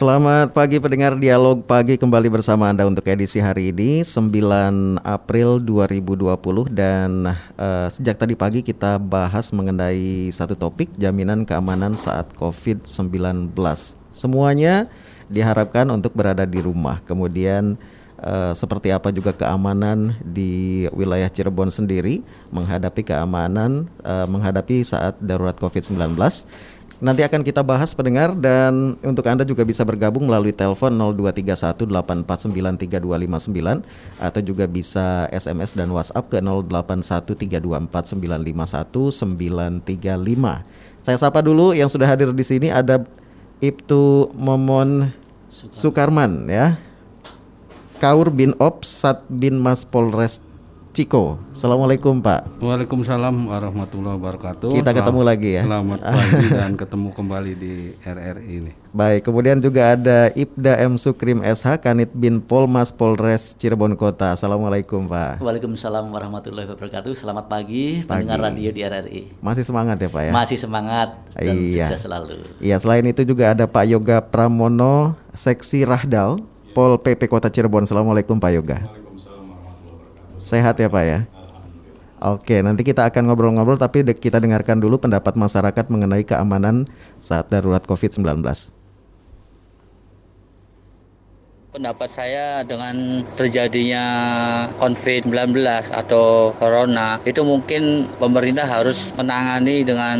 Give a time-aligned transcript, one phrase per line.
[0.00, 6.72] Selamat pagi pendengar dialog pagi kembali bersama Anda untuk edisi hari ini 9 April 2020
[6.72, 7.28] dan
[7.60, 13.52] uh, sejak tadi pagi kita bahas mengenai satu topik jaminan keamanan saat COVID-19.
[14.08, 14.88] Semuanya
[15.28, 17.04] diharapkan untuk berada di rumah.
[17.04, 17.76] Kemudian
[18.24, 25.60] uh, seperti apa juga keamanan di wilayah Cirebon sendiri menghadapi keamanan uh, menghadapi saat darurat
[25.60, 26.16] COVID-19
[27.00, 33.00] Nanti akan kita bahas pendengar dan untuk Anda juga bisa bergabung melalui telepon 0231849329
[34.20, 39.24] atau juga bisa SMS dan WhatsApp ke 081324951935.
[41.00, 43.00] Saya sapa dulu yang sudah hadir di sini ada
[43.64, 45.08] Ibtu Momon
[45.48, 46.76] Sukarman ya.
[47.96, 50.44] Kaur bin Ops Sat bin Mas Polres
[50.90, 51.38] Ciko.
[51.54, 52.58] Assalamualaikum Pak.
[52.58, 54.74] Waalaikumsalam warahmatullahi wabarakatuh.
[54.74, 55.62] Kita ketemu lagi ya.
[55.62, 58.72] Selamat pagi dan ketemu kembali di RRI ini.
[58.90, 64.34] Baik, kemudian juga ada Ibda M Sukrim SH Kanit bin Polmas Polres Cirebon Kota.
[64.34, 65.38] Assalamualaikum Pak.
[65.38, 67.14] Waalaikumsalam warahmatullahi wabarakatuh.
[67.14, 68.26] Selamat pagi, pagi.
[68.26, 69.22] pendengar radio di RRI.
[69.38, 70.32] Masih semangat ya Pak ya?
[70.34, 71.86] Masih semangat dan iya.
[71.86, 72.42] sukses selalu.
[72.58, 76.42] Iya, selain itu juga ada Pak Yoga Pramono Seksi Rahdal
[76.74, 77.86] Pol PP Kota Cirebon.
[77.86, 78.99] Assalamualaikum Pak Yoga.
[80.40, 81.20] Sehat ya Pak ya?
[82.20, 86.84] Oke, nanti kita akan ngobrol-ngobrol tapi kita dengarkan dulu pendapat masyarakat mengenai keamanan
[87.16, 88.44] saat darurat COVID-19.
[91.70, 94.04] Pendapat saya dengan terjadinya
[94.76, 100.18] COVID-19 atau Corona itu mungkin pemerintah harus menangani dengan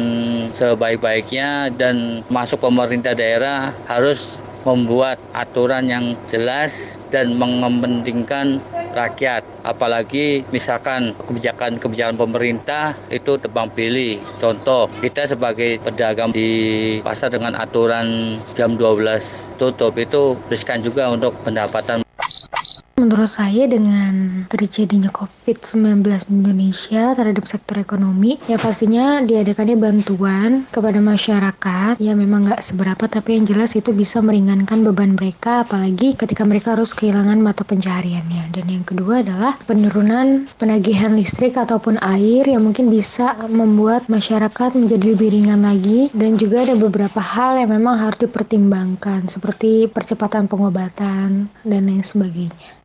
[0.57, 8.61] sebaik-baiknya dan masuk pemerintah daerah harus membuat aturan yang jelas dan mengepentingkan
[8.95, 9.43] rakyat.
[9.63, 14.19] Apalagi misalkan kebijakan-kebijakan pemerintah itu tebang pilih.
[14.43, 16.51] Contoh, kita sebagai pedagang di
[17.01, 22.03] pasar dengan aturan jam 12 tutup itu riskan juga untuk pendapatan
[23.01, 31.01] Menurut saya dengan terjadinya COVID-19 di Indonesia terhadap sektor ekonomi, ya pastinya diadakannya bantuan kepada
[31.01, 36.45] masyarakat ya memang nggak seberapa tapi yang jelas itu bisa meringankan beban mereka apalagi ketika
[36.45, 38.53] mereka harus kehilangan mata pencahariannya.
[38.53, 45.17] Dan yang kedua adalah penurunan penagihan listrik ataupun air yang mungkin bisa membuat masyarakat menjadi
[45.17, 51.49] lebih ringan lagi dan juga ada beberapa hal yang memang harus dipertimbangkan seperti percepatan pengobatan
[51.65, 52.77] dan lain sebagainya.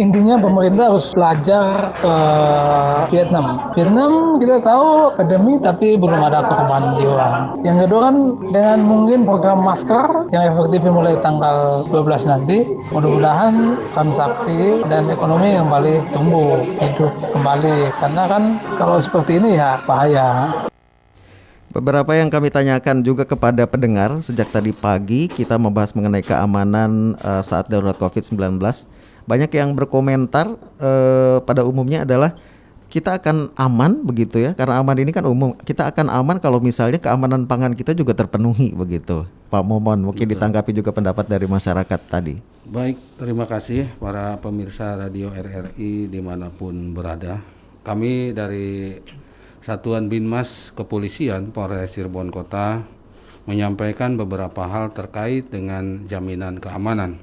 [0.00, 3.68] Intinya pemerintah harus belajar uh, Vietnam.
[3.76, 7.52] Vietnam kita tahu pandemi tapi belum ada korban jiwa.
[7.60, 8.16] Yang kedua kan
[8.48, 15.94] dengan mungkin program masker yang efektif mulai tanggal 12 nanti, mudah-mudahan transaksi dan ekonomi kembali
[16.16, 17.92] tumbuh, hidup kembali.
[18.00, 18.42] Karena kan
[18.80, 20.48] kalau seperti ini ya bahaya.
[21.72, 27.40] Beberapa yang kami tanyakan juga kepada pendengar sejak tadi pagi kita membahas mengenai keamanan uh,
[27.40, 28.60] saat darurat COVID-19
[29.24, 32.34] banyak yang berkomentar eh, pada umumnya adalah
[32.92, 34.52] kita akan aman begitu ya.
[34.52, 35.56] Karena aman ini kan umum.
[35.56, 39.24] Kita akan aman kalau misalnya keamanan pangan kita juga terpenuhi begitu.
[39.48, 40.36] Pak Momon mungkin Betul.
[40.36, 42.40] ditanggapi juga pendapat dari masyarakat tadi.
[42.68, 47.40] Baik terima kasih para pemirsa radio RRI di mana pun berada.
[47.80, 48.96] Kami dari
[49.64, 52.84] Satuan Binmas Kepolisian Polres Cirebon Kota
[53.48, 57.18] menyampaikan beberapa hal terkait dengan jaminan keamanan.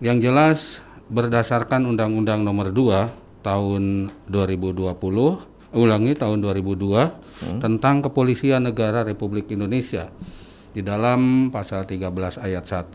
[0.00, 0.58] Yang jelas
[1.10, 7.58] berdasarkan Undang-Undang Nomor 2 tahun 2020 ulangi tahun 2002 hmm.
[7.62, 10.10] tentang Kepolisian Negara Republik Indonesia.
[10.70, 12.90] Di dalam pasal 13 ayat 1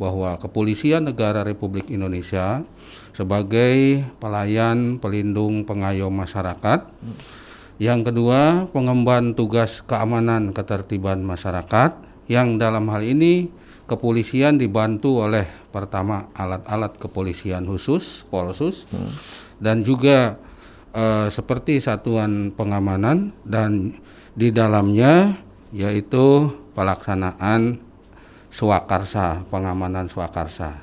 [0.00, 2.64] bahwa Kepolisian Negara Republik Indonesia
[3.12, 6.80] sebagai pelayan, pelindung, pengayom masyarakat.
[6.88, 7.16] Hmm.
[7.78, 11.94] Yang kedua, pengemban tugas keamanan ketertiban masyarakat
[12.26, 13.48] yang dalam hal ini
[13.88, 19.12] kepolisian dibantu oleh pertama alat-alat kepolisian khusus Polsus hmm.
[19.58, 20.36] dan juga
[20.92, 23.96] uh, seperti satuan pengamanan dan
[24.36, 25.40] di dalamnya
[25.72, 27.80] yaitu pelaksanaan
[28.52, 30.76] swakarsa pengamanan swakarsa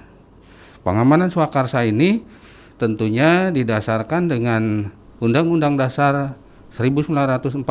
[0.81, 2.25] pengamanan swakarsa ini
[2.81, 4.91] tentunya didasarkan dengan
[5.23, 6.35] Undang-Undang Dasar
[6.75, 7.63] 1945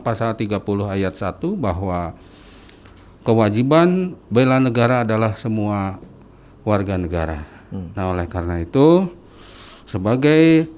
[0.00, 2.16] pasal 30 ayat 1 bahwa
[3.22, 5.98] kewajiban bela negara adalah semua
[6.62, 7.44] warga negara.
[7.72, 7.92] Hmm.
[7.92, 9.08] Nah, oleh karena itu
[9.88, 10.68] sebagai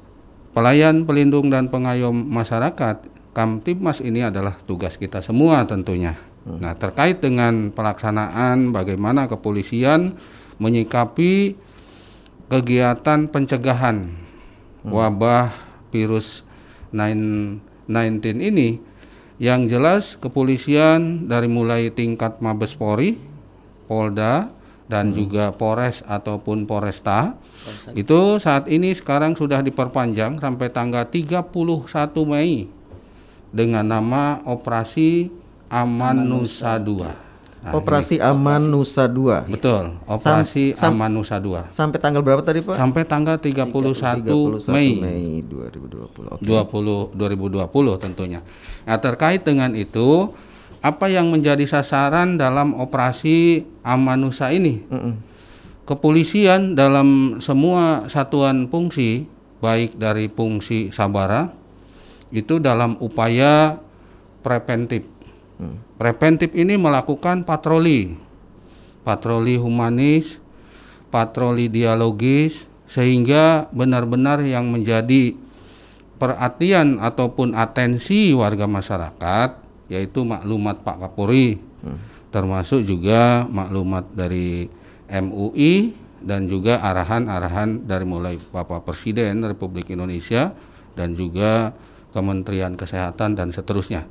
[0.54, 6.18] pelayan, pelindung dan pengayom masyarakat, Kamtibmas ini adalah tugas kita semua tentunya.
[6.42, 6.58] Hmm.
[6.58, 10.18] Nah, terkait dengan pelaksanaan bagaimana kepolisian
[10.58, 11.54] menyikapi
[12.50, 14.10] kegiatan pencegahan
[14.82, 14.90] hmm.
[14.90, 15.54] wabah
[15.94, 16.42] virus
[16.90, 17.62] 19
[18.42, 18.89] ini
[19.40, 23.16] yang jelas kepolisian dari mulai tingkat Mabes Polri,
[23.88, 24.52] Polda
[24.84, 27.38] dan juga Polres ataupun Polresta
[27.96, 31.48] itu saat ini sekarang sudah diperpanjang sampai tanggal 31
[32.28, 32.68] Mei
[33.48, 35.32] dengan nama Operasi
[35.70, 37.29] Aman Nusa 2.
[37.60, 39.44] Nah, Operasi Aman Nusa 2.
[39.44, 41.68] Betul, Operasi sam- Aman Nusa 2.
[41.68, 42.72] Sampai tanggal berapa tadi, Pak?
[42.72, 44.96] Sampai tanggal 31, 31 Mei.
[44.96, 46.40] Mei 2020.
[46.40, 46.40] Oke.
[46.40, 48.40] 20 2020 tentunya.
[48.88, 50.32] Nah, terkait dengan itu,
[50.80, 54.80] apa yang menjadi sasaran dalam operasi Amanusa ini?
[55.84, 59.26] Kepolisian dalam semua satuan fungsi,
[59.58, 61.50] baik dari fungsi Sabara,
[62.30, 63.82] itu dalam upaya
[64.40, 65.09] preventif.
[66.00, 68.16] Preventif ini melakukan patroli,
[69.04, 70.40] patroli humanis,
[71.12, 75.36] patroli dialogis, sehingga benar-benar yang menjadi
[76.20, 81.58] perhatian ataupun atensi warga masyarakat yaitu maklumat Pak Kapolri
[82.30, 84.70] termasuk juga maklumat dari
[85.10, 90.54] MUI dan juga arahan-arahan dari mulai Bapak Presiden Republik Indonesia
[90.94, 91.74] dan juga
[92.10, 94.06] Kementerian Kesehatan dan seterusnya.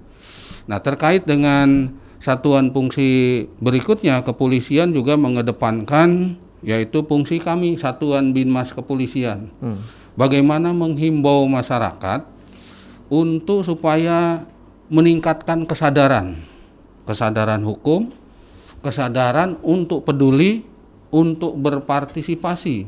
[0.69, 1.89] Nah, terkait dengan
[2.21, 9.50] satuan fungsi berikutnya kepolisian juga mengedepankan yaitu fungsi kami Satuan Binmas Kepolisian.
[10.13, 12.27] Bagaimana menghimbau masyarakat
[13.10, 14.45] untuk supaya
[14.92, 16.38] meningkatkan kesadaran,
[17.07, 18.12] kesadaran hukum,
[18.83, 20.68] kesadaran untuk peduli,
[21.10, 22.86] untuk berpartisipasi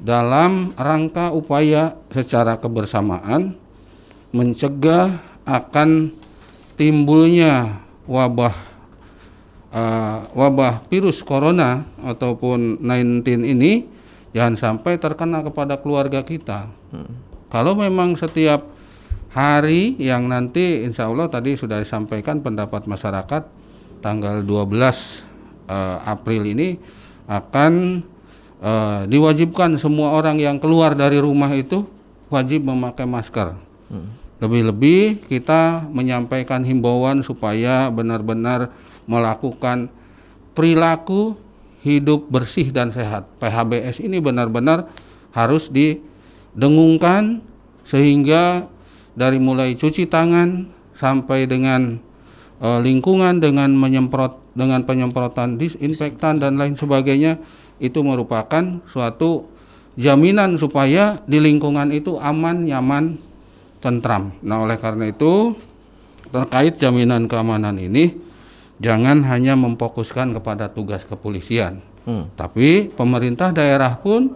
[0.00, 3.52] dalam rangka upaya secara kebersamaan
[4.32, 6.16] mencegah akan
[6.80, 8.56] timbulnya wabah
[9.68, 13.84] eh, wabah virus corona ataupun 19 ini
[14.32, 16.72] jangan sampai terkena kepada keluarga kita.
[17.52, 18.64] Kalau memang setiap
[19.36, 23.42] hari yang nanti insya Allah tadi sudah disampaikan pendapat masyarakat
[24.00, 24.48] tanggal 12
[25.68, 26.80] eh, April ini
[27.28, 28.00] akan
[28.64, 31.84] eh, diwajibkan semua orang yang keluar dari rumah itu
[32.32, 33.52] wajib memakai masker.
[34.40, 38.72] Lebih-lebih kita menyampaikan himbauan supaya benar-benar
[39.04, 39.92] melakukan
[40.56, 41.36] perilaku
[41.84, 43.28] hidup bersih dan sehat.
[43.36, 44.88] PHBS ini benar-benar
[45.36, 47.44] harus didengungkan
[47.84, 48.68] sehingga
[49.12, 52.00] dari mulai cuci tangan sampai dengan
[52.60, 57.38] eh, lingkungan dengan menyemprot dengan penyemprotan disinfektan dan lain sebagainya
[57.80, 59.48] itu merupakan suatu
[59.96, 63.16] jaminan supaya di lingkungan itu aman, nyaman,
[63.80, 64.36] tentram.
[64.44, 65.56] Nah, oleh karena itu
[66.30, 68.14] terkait jaminan keamanan ini
[68.78, 71.82] jangan hanya memfokuskan kepada tugas kepolisian,
[72.38, 74.32] tapi pemerintah daerah pun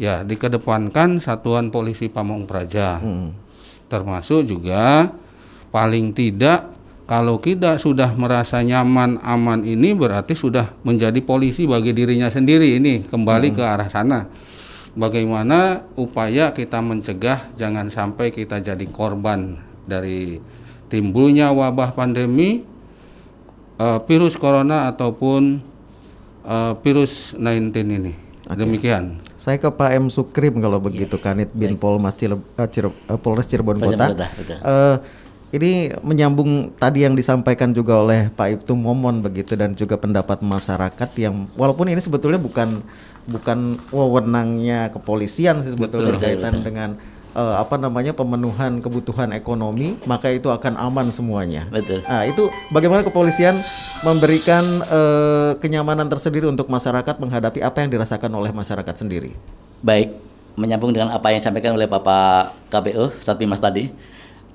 [0.00, 2.98] ya dikedepankan satuan polisi Pamong Praja,
[3.86, 5.12] termasuk juga
[5.70, 6.72] paling tidak
[7.06, 13.06] kalau kita sudah merasa nyaman aman ini berarti sudah menjadi polisi bagi dirinya sendiri ini
[13.06, 14.26] kembali ke arah sana
[14.94, 20.42] bagaimana upaya kita mencegah jangan sampai kita jadi korban dari
[20.90, 22.62] timbulnya wabah pandemi
[23.78, 25.62] eh, virus corona ataupun
[26.46, 28.12] eh, virus 19 ini.
[28.50, 29.22] Demikian.
[29.38, 32.92] Saya ke Pak M Sukrim kalau begitu Kanit Bin Polmas Cile- eh, Cire-
[33.22, 34.10] Polres Cirebon Kota.
[34.50, 34.96] Eh,
[35.50, 41.08] ini menyambung tadi yang disampaikan juga oleh Pak Ibtu Momon begitu dan juga pendapat masyarakat
[41.18, 42.82] yang walaupun ini sebetulnya bukan
[43.30, 46.66] bukan wewenangnya kepolisian sih sebetulnya Betul, berkaitan betul.
[46.66, 46.90] dengan
[47.38, 51.70] eh, apa namanya pemenuhan kebutuhan ekonomi maka itu akan aman semuanya.
[51.70, 52.02] Betul.
[52.02, 53.54] Nah, itu bagaimana kepolisian
[54.02, 59.32] memberikan eh, kenyamanan tersendiri untuk masyarakat menghadapi apa yang dirasakan oleh masyarakat sendiri.
[59.80, 60.18] Baik,
[60.58, 63.88] menyambung dengan apa yang disampaikan oleh Bapak KPU Satbimas tadi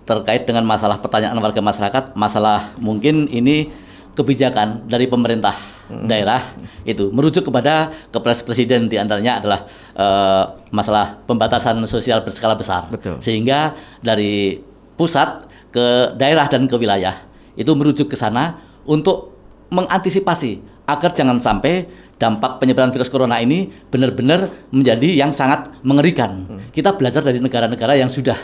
[0.05, 3.74] terkait dengan masalah pertanyaan warga masyarakat, masalah mungkin ini
[4.13, 6.42] kebijakan dari pemerintah daerah
[6.82, 9.60] itu merujuk kepada kepres presiden di antaranya adalah
[9.94, 12.89] eh, masalah pembatasan sosial berskala besar.
[12.89, 13.22] Betul.
[13.22, 14.60] Sehingga dari
[14.98, 17.13] pusat ke daerah dan ke wilayah
[17.60, 19.36] itu merujuk ke sana untuk
[19.70, 26.48] mengantisipasi agar jangan sampai dampak penyebaran virus corona ini benar-benar menjadi yang sangat mengerikan.
[26.72, 28.38] Kita belajar dari negara-negara yang sudah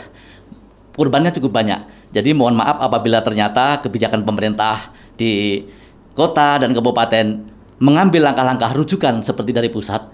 [0.92, 1.80] kurbannya cukup banyak.
[2.12, 5.64] Jadi mohon maaf apabila ternyata kebijakan pemerintah di
[6.12, 7.26] kota dan kabupaten
[7.82, 10.06] mengambil langkah-langkah rujukan seperti dari pusat,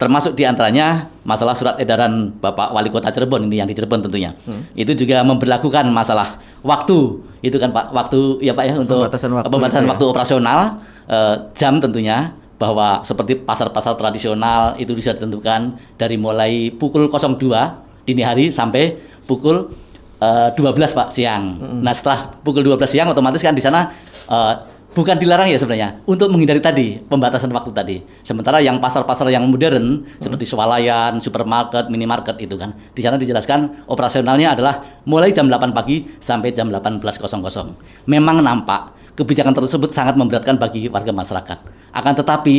[0.00, 4.32] termasuk di antaranya masalah surat edaran Bapak Wali Kota Cirebon ini yang di Cirebon tentunya.
[4.72, 9.50] Itu juga memperlakukan masalah waktu, itu kan Pak, waktu ya Pak ya untuk Pembatasan waktu
[9.52, 9.92] pembatasan itu ya.
[9.92, 10.60] waktu operasional,
[11.08, 18.20] eh, jam tentunya bahwa seperti pasar-pasar tradisional itu bisa ditentukan dari mulai pukul 02 dini
[18.20, 19.72] hari sampai pukul
[20.20, 21.56] eh, 12 Pak siang.
[21.80, 23.92] Nah, setelah pukul 12 siang otomatis kan di sana
[24.28, 24.54] eh,
[24.90, 27.96] bukan dilarang ya sebenarnya untuk menghindari tadi pembatasan waktu tadi.
[28.26, 30.22] Sementara yang pasar-pasar yang modern hmm.
[30.22, 36.06] seperti swalayan, supermarket, minimarket itu kan di sana dijelaskan operasionalnya adalah mulai jam 8 pagi
[36.18, 38.10] sampai jam 18.00.
[38.10, 41.58] Memang nampak kebijakan tersebut sangat memberatkan bagi warga masyarakat.
[41.94, 42.56] Akan tetapi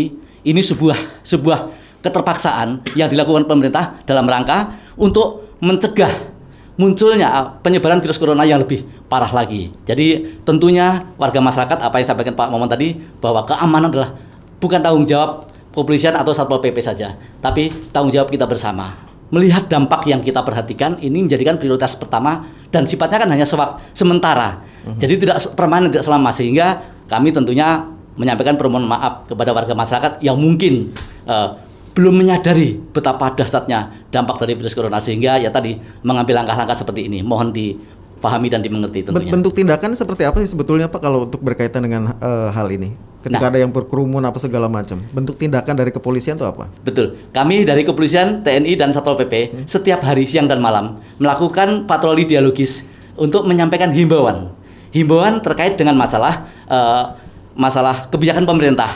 [0.47, 1.59] ini sebuah sebuah
[2.01, 6.30] keterpaksaan yang dilakukan pemerintah dalam rangka untuk mencegah
[6.79, 9.71] munculnya penyebaran virus corona yang lebih parah lagi.
[9.83, 14.15] Jadi tentunya warga masyarakat apa yang sampaikan Pak Momon tadi bahwa keamanan adalah
[14.61, 18.95] bukan tanggung jawab kepolisian atau satpol pp saja, tapi tanggung jawab kita bersama.
[19.31, 24.59] Melihat dampak yang kita perhatikan ini menjadikan prioritas pertama dan sifatnya kan hanya sewak sementara.
[24.83, 24.99] Uh-huh.
[24.99, 27.87] Jadi tidak permanen tidak selama sehingga kami tentunya
[28.19, 30.91] menyampaikan permohonan maaf kepada warga masyarakat yang mungkin
[31.23, 31.55] uh,
[31.91, 37.19] belum menyadari betapa dahsyatnya dampak dari virus corona sehingga ya tadi mengambil langkah-langkah seperti ini
[37.19, 39.31] mohon dipahami dan dimengerti tentunya.
[39.31, 42.95] Bentuk tindakan seperti apa sih sebetulnya Pak kalau untuk berkaitan dengan uh, hal ini?
[43.21, 46.73] Ketika nah, ada yang berkerumun apa segala macam, bentuk tindakan dari kepolisian itu apa?
[46.81, 47.21] Betul.
[47.29, 49.65] Kami dari kepolisian, TNI dan Satpol PP hmm.
[49.69, 52.81] setiap hari siang dan malam melakukan patroli dialogis
[53.13, 54.49] untuk menyampaikan himbauan.
[54.89, 57.13] Himbauan terkait dengan masalah uh,
[57.53, 58.89] masalah kebijakan pemerintah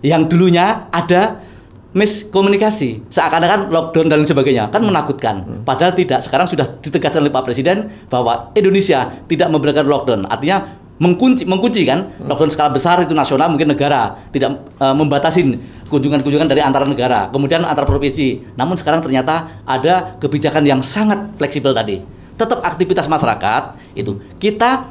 [0.00, 1.49] yang dulunya ada
[1.90, 5.36] miskomunikasi seakan-akan lockdown dan sebagainya kan menakutkan.
[5.42, 5.60] Hmm.
[5.66, 10.30] padahal tidak sekarang sudah ditegaskan oleh Pak Presiden bahwa Indonesia tidak memberikan lockdown.
[10.30, 12.14] Artinya mengunci mengunci kan?
[12.14, 12.30] Hmm.
[12.30, 14.22] lockdown skala besar itu nasional mungkin negara.
[14.30, 15.40] Tidak uh, membatasi
[15.90, 18.54] kunjungan-kunjungan dari antara negara kemudian antar provinsi.
[18.54, 21.98] Namun sekarang ternyata ada kebijakan yang sangat fleksibel tadi.
[22.38, 24.14] Tetap aktivitas masyarakat itu.
[24.38, 24.86] Kita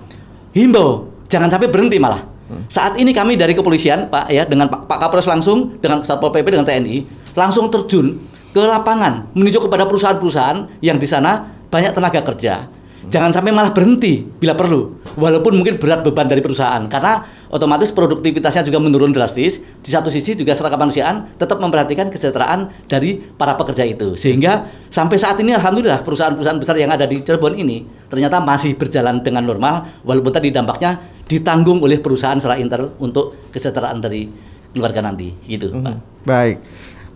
[0.52, 4.98] himbau jangan sampai berhenti malah saat ini kami dari kepolisian, Pak ya, dengan Pak, Pak
[4.98, 6.98] Kapolres langsung dengan Satpol PP dengan TNI
[7.38, 8.18] langsung terjun
[8.50, 12.66] ke lapangan menuju kepada perusahaan-perusahaan yang di sana banyak tenaga kerja.
[13.10, 18.62] Jangan sampai malah berhenti bila perlu, walaupun mungkin berat beban dari perusahaan karena otomatis produktivitasnya
[18.70, 19.64] juga menurun drastis.
[19.82, 24.14] Di satu sisi juga secara kemanusiaan tetap memperhatikan kesejahteraan dari para pekerja itu.
[24.14, 29.26] Sehingga sampai saat ini alhamdulillah perusahaan-perusahaan besar yang ada di Cirebon ini ternyata masih berjalan
[29.26, 34.26] dengan normal walaupun tadi dampaknya ditanggung oleh perusahaan secara inter untuk kesejahteraan dari
[34.74, 35.86] keluarga nanti gitu hmm.
[35.86, 35.98] Pak.
[36.26, 36.58] Baik.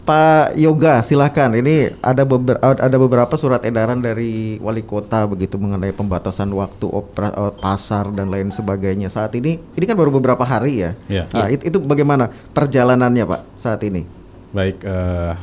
[0.04, 1.56] Pak Yoga, silakan.
[1.64, 7.32] Ini ada beberapa ada beberapa surat edaran dari wali kota begitu mengenai pembatasan waktu opera,
[7.32, 9.08] eh, pasar dan lain sebagainya.
[9.08, 10.92] Saat ini, ini kan baru beberapa hari ya.
[11.08, 11.24] ya.
[11.32, 11.56] Nah, ya.
[11.56, 14.04] Itu, itu bagaimana perjalanannya Pak saat ini?
[14.52, 15.40] Baik, uh,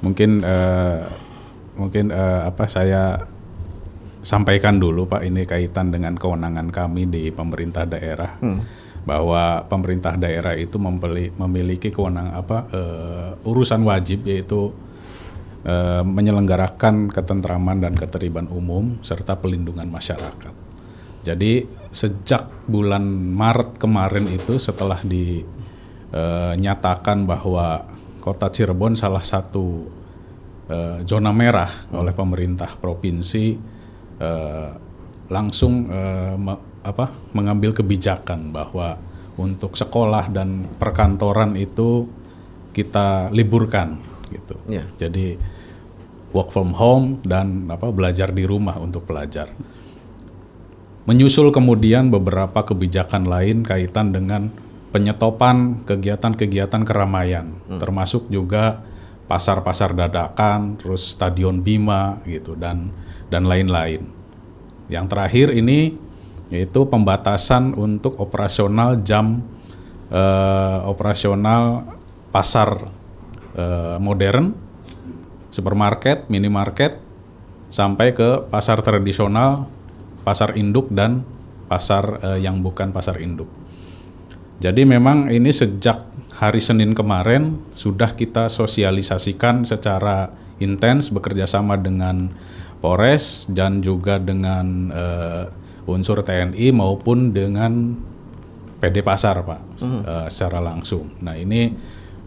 [0.00, 1.04] mungkin uh,
[1.76, 3.28] mungkin uh, apa saya
[4.26, 8.58] sampaikan dulu Pak ini kaitan dengan kewenangan kami di pemerintah daerah hmm.
[9.06, 14.74] bahwa pemerintah daerah itu membeli, memiliki kewenangan apa uh, urusan wajib yaitu
[15.62, 20.66] uh, menyelenggarakan ketentraman dan ketertiban umum serta pelindungan masyarakat.
[21.22, 21.62] Jadi
[21.94, 25.58] sejak bulan Maret kemarin itu setelah dinyatakan
[27.22, 27.86] uh, bahwa
[28.18, 29.86] kota Cirebon salah satu
[30.66, 31.94] uh, zona merah hmm.
[31.94, 33.75] oleh pemerintah provinsi
[34.20, 34.76] uh,
[35.26, 36.54] langsung uh, me,
[36.86, 38.96] apa mengambil kebijakan bahwa
[39.36, 42.08] untuk sekolah dan perkantoran itu
[42.72, 44.00] kita liburkan
[44.32, 44.56] gitu.
[44.68, 44.86] Yeah.
[44.96, 45.36] Jadi
[46.32, 49.48] work from home dan apa belajar di rumah untuk pelajar.
[51.06, 54.50] Menyusul kemudian beberapa kebijakan lain kaitan dengan
[54.90, 57.78] penyetopan kegiatan-kegiatan keramaian, hmm.
[57.78, 58.82] termasuk juga
[59.30, 62.90] pasar-pasar dadakan, terus stadion Bima gitu dan
[63.32, 64.06] dan lain-lain.
[64.86, 65.98] Yang terakhir ini
[66.46, 69.42] yaitu pembatasan untuk operasional jam
[70.14, 71.82] uh, operasional
[72.30, 72.86] pasar
[73.58, 74.54] uh, modern,
[75.50, 76.94] supermarket, minimarket
[77.66, 79.66] sampai ke pasar tradisional,
[80.22, 81.26] pasar induk dan
[81.66, 83.50] pasar uh, yang bukan pasar induk.
[84.62, 86.06] Jadi memang ini sejak
[86.36, 92.32] hari Senin kemarin sudah kita sosialisasikan secara intens bekerja sama dengan
[92.80, 95.44] Polres dan juga dengan uh,
[95.88, 97.96] unsur TNI maupun dengan
[98.76, 101.10] PD Pasar Pak uh, uh, secara langsung.
[101.24, 101.72] Nah ini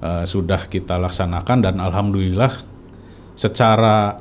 [0.01, 2.51] uh, sudah kita laksanakan dan alhamdulillah
[3.37, 4.19] secara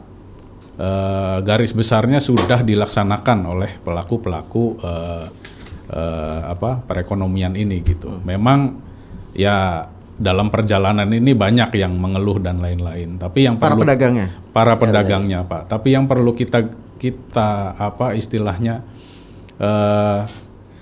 [0.79, 5.27] uh, garis besarnya sudah dilaksanakan oleh pelaku-pelaku uh,
[5.91, 8.13] uh, apa perekonomian ini gitu.
[8.13, 8.23] Hmm.
[8.23, 8.61] Memang
[9.35, 13.17] ya dalam perjalanan ini banyak yang mengeluh dan lain-lain.
[13.17, 15.63] Tapi yang para perlu pedagangnya, para ya, pedagangnya, ya, Pak.
[15.71, 16.67] Tapi yang perlu kita
[16.99, 18.83] kita apa istilahnya
[19.63, 20.27] uh,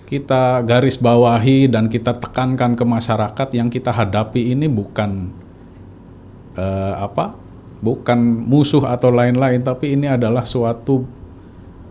[0.08, 5.28] kita garis bawahi dan kita tekankan ke masyarakat yang kita hadapi ini bukan
[6.56, 7.36] uh, apa,
[7.84, 11.04] bukan musuh atau lain-lain, tapi ini adalah suatu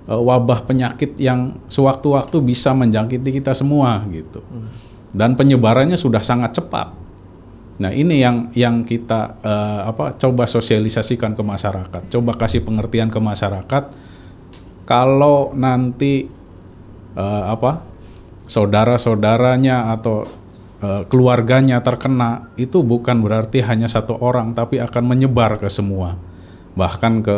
[0.09, 4.41] uh, wabah penyakit yang sewaktu-waktu bisa menjangkiti kita semua gitu.
[4.41, 6.91] Hmm dan penyebarannya sudah sangat cepat.
[7.75, 13.19] Nah ini yang yang kita uh, apa coba sosialisasikan ke masyarakat, coba kasih pengertian ke
[13.19, 13.91] masyarakat.
[14.87, 16.23] Kalau nanti
[17.19, 17.83] uh, apa
[18.47, 20.23] saudara-saudaranya atau
[20.79, 26.15] uh, keluarganya terkena itu bukan berarti hanya satu orang, tapi akan menyebar ke semua,
[26.79, 27.37] bahkan ke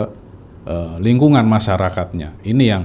[0.69, 2.45] uh, lingkungan masyarakatnya.
[2.45, 2.83] Ini yang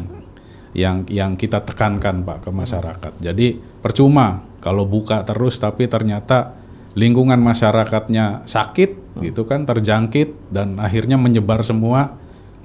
[0.73, 3.13] yang yang kita tekankan Pak ke masyarakat.
[3.21, 6.62] Jadi percuma kalau buka terus tapi ternyata
[6.93, 12.17] lingkungan masyarakatnya sakit gitu kan terjangkit dan akhirnya menyebar semua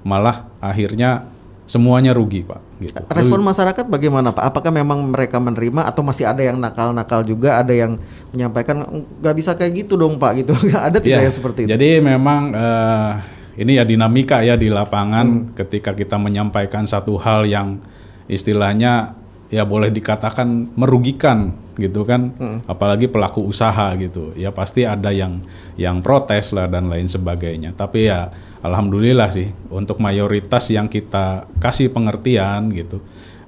[0.04, 1.28] malah akhirnya
[1.68, 3.04] semuanya rugi Pak gitu.
[3.12, 4.56] Respon masyarakat bagaimana Pak?
[4.56, 8.00] Apakah memang mereka menerima atau masih ada yang nakal-nakal juga ada yang
[8.32, 8.88] menyampaikan
[9.20, 10.56] nggak bisa kayak gitu dong Pak gitu.
[10.88, 11.70] ada tidak ya, yang seperti itu?
[11.76, 13.20] Jadi memang uh,
[13.60, 15.48] ini ya dinamika ya di lapangan hmm.
[15.60, 17.84] ketika kita menyampaikan satu hal yang
[18.32, 19.20] istilahnya
[19.52, 22.66] ya boleh dikatakan merugikan gitu kan hmm.
[22.66, 25.42] apalagi pelaku usaha gitu ya pasti ada yang
[25.78, 28.34] yang protes lah dan lain sebagainya tapi ya
[28.66, 33.00] alhamdulillah sih untuk mayoritas yang kita kasih pengertian gitu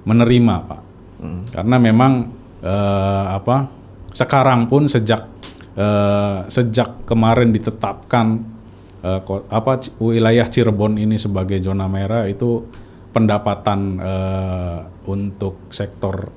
[0.06, 0.80] menerima pak
[1.20, 1.42] hmm.
[1.52, 2.12] karena memang
[2.62, 3.66] eh, apa
[4.14, 5.26] sekarang pun sejak
[5.74, 8.40] eh, sejak kemarin ditetapkan
[9.02, 9.20] eh,
[9.50, 12.62] apa wilayah Cirebon ini sebagai zona merah itu
[13.10, 14.78] pendapatan uh,
[15.10, 16.30] untuk sektor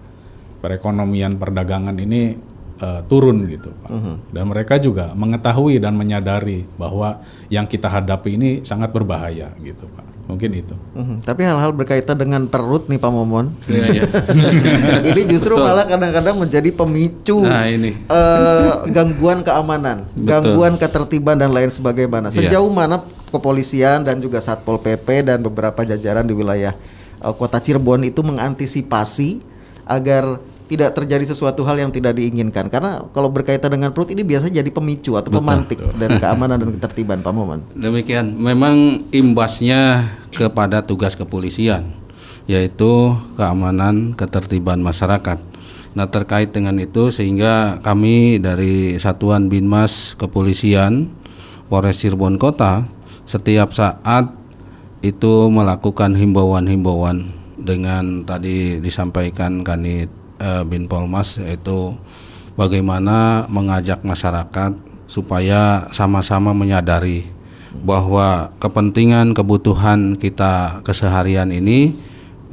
[0.64, 2.40] perekonomian perdagangan ini
[2.80, 3.90] uh, turun gitu Pak.
[3.92, 4.16] Uh -huh.
[4.32, 7.20] Dan mereka juga mengetahui dan menyadari bahwa
[7.52, 10.08] yang kita hadapi ini sangat berbahaya gitu Pak.
[10.24, 10.72] Mungkin itu.
[10.96, 11.18] Uh -huh.
[11.20, 13.52] Tapi hal-hal berkaitan dengan perut nih Pak Momon.
[13.68, 14.04] Iya, iya.
[15.12, 15.68] ini justru Betul.
[15.68, 17.92] malah kadang-kadang menjadi pemicu nah, ini.
[18.08, 20.28] Uh, gangguan keamanan, Betul.
[20.32, 22.32] gangguan ketertiban dan lain sebagainya.
[22.32, 22.40] Iya.
[22.40, 22.80] Sejauh yeah.
[22.88, 23.04] mana
[23.36, 26.72] kepolisian dan juga Satpol PP dan beberapa jajaran di wilayah
[27.20, 29.52] uh, Kota Cirebon itu mengantisipasi
[29.84, 30.40] agar
[30.74, 34.68] tidak terjadi sesuatu hal yang tidak diinginkan karena kalau berkaitan dengan perut ini biasa jadi
[34.74, 35.94] pemicu atau betul, pemantik betul.
[36.02, 37.62] dari keamanan dan ketertiban Pak Moman.
[37.78, 41.86] Demikian, memang imbasnya kepada tugas kepolisian
[42.50, 45.40] yaitu keamanan ketertiban masyarakat.
[45.94, 51.14] Nah terkait dengan itu sehingga kami dari Satuan Binmas Kepolisian
[51.70, 52.84] Polres Cirebon Kota
[53.30, 54.34] setiap saat
[55.06, 61.96] itu melakukan himbauan-himbauan dengan tadi disampaikan Kanit e, Bin Polmas yaitu
[62.60, 64.76] bagaimana mengajak masyarakat
[65.08, 67.24] supaya sama-sama menyadari
[67.82, 71.96] bahwa kepentingan kebutuhan kita keseharian ini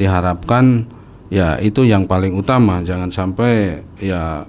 [0.01, 0.89] diharapkan
[1.29, 2.81] ya itu yang paling utama.
[2.81, 4.49] Jangan sampai ya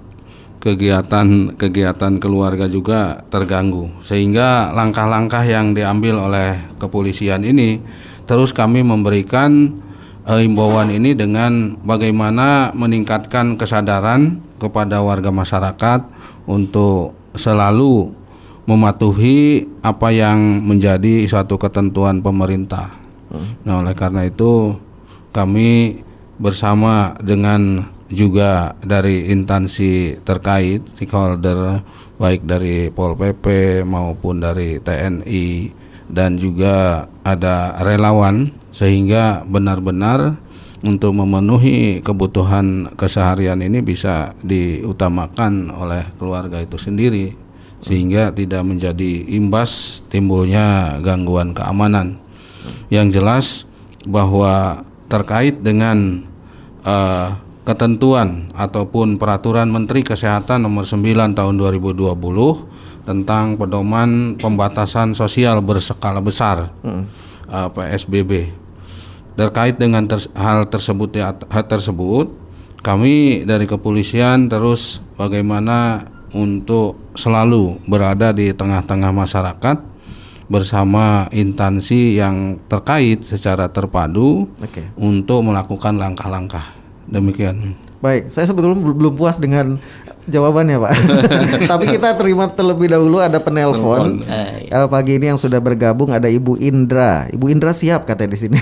[0.62, 3.92] kegiatan-kegiatan keluarga juga terganggu.
[4.00, 7.82] Sehingga langkah-langkah yang diambil oleh kepolisian ini
[8.24, 9.91] terus kami memberikan uh,
[10.26, 16.06] himbauan ini dengan bagaimana meningkatkan kesadaran kepada warga masyarakat
[16.46, 18.14] untuk selalu
[18.62, 22.94] mematuhi apa yang menjadi suatu ketentuan pemerintah.
[23.34, 23.58] Hmm.
[23.66, 24.78] Nah, oleh karena itu
[25.34, 25.98] kami
[26.38, 31.80] bersama dengan juga dari instansi terkait stakeholder
[32.20, 35.46] baik dari Pol PP maupun dari TNI
[36.12, 40.36] dan juga ada relawan sehingga benar-benar
[40.84, 47.32] untuk memenuhi kebutuhan keseharian ini bisa diutamakan oleh keluarga itu sendiri
[47.82, 52.20] sehingga tidak menjadi imbas timbulnya gangguan keamanan.
[52.92, 53.46] Yang jelas
[54.06, 56.22] bahwa terkait dengan
[56.86, 62.71] uh, ketentuan ataupun peraturan Menteri Kesehatan nomor 9 tahun 2020
[63.02, 67.04] tentang pedoman pembatasan sosial berskala besar hmm.
[67.50, 68.54] uh, PSBB.
[69.32, 72.30] Terkait dengan ter hal tersebut ya, hal tersebut
[72.82, 79.76] kami dari kepolisian terus bagaimana untuk selalu berada di tengah-tengah masyarakat
[80.50, 84.90] bersama instansi yang terkait secara terpadu okay.
[85.00, 87.74] untuk melakukan langkah-langkah Demikian.
[88.02, 89.78] Baik, saya sebetulnya belum puas dengan
[90.26, 90.92] jawabannya Pak.
[91.72, 96.58] Tapi kita terima terlebih dahulu ada penelpon uh, pagi ini yang sudah bergabung ada Ibu
[96.62, 97.26] Indra.
[97.32, 98.58] Ibu Indra siap katanya di sini.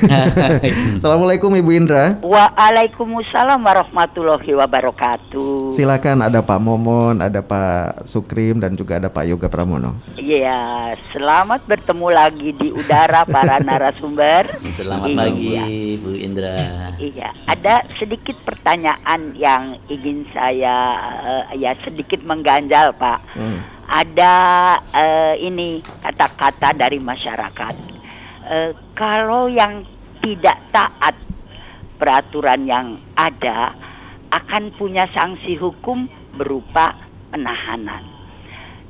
[0.98, 2.16] Assalamualaikum Ibu Indra.
[2.24, 5.76] Waalaikumsalam warahmatullahi wabarakatuh.
[5.76, 9.96] Silakan ada Pak Momon, ada Pak Sukrim dan juga ada Pak Yoga Pramono.
[10.16, 14.48] Iya, selamat bertemu lagi di udara para narasumber.
[14.64, 15.64] Selamat pagi iya.
[15.98, 16.94] Ibu Indra.
[16.96, 20.76] Iya, ada sedikit pertanyaan yang ingin saya
[21.20, 23.18] uh, ya sedikit mengganjal Pak.
[23.34, 23.58] Hmm.
[23.90, 24.34] Ada
[24.78, 27.74] uh, ini kata-kata dari masyarakat.
[28.46, 29.82] Uh, kalau yang
[30.22, 31.16] tidak taat
[31.98, 33.74] peraturan yang ada,
[34.30, 36.06] akan punya sanksi hukum
[36.38, 36.94] berupa
[37.34, 38.06] penahanan.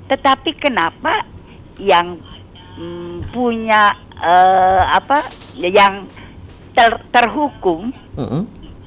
[0.07, 1.25] Tetapi kenapa
[1.81, 2.20] yang
[2.77, 5.25] mm, punya uh, apa
[5.57, 6.07] yang
[6.77, 8.42] ter, terhukum uh -uh.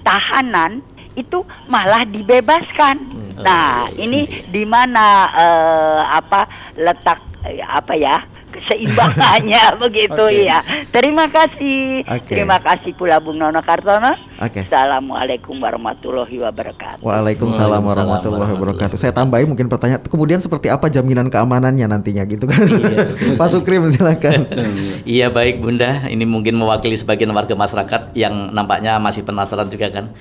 [0.06, 2.96] tahanan itu malah dibebaskan.
[3.00, 3.44] Hmm.
[3.44, 6.46] Nah, ini di mana uh, apa
[6.78, 7.20] letak
[7.68, 8.24] apa ya
[8.54, 10.48] keseimbangannya begitu okay.
[10.48, 10.60] ya.
[10.94, 12.06] Terima kasih.
[12.06, 12.40] Okay.
[12.40, 14.14] Terima kasih pula Bung Nono Kartono.
[14.38, 14.70] Okay.
[14.70, 17.02] Assalamualaikum warahmatullahi wabarakatuh.
[17.02, 18.98] Waalaikumsalam warahmatullahi wabarakatuh.
[19.00, 22.64] Saya tambahin mungkin pertanyaan kemudian seperti apa jaminan keamanannya nantinya gitu kan.
[22.64, 24.46] Iya, Pak Sukri silakan.
[25.18, 30.14] iya baik Bunda, ini mungkin mewakili sebagian warga masyarakat yang nampaknya masih penasaran juga kan.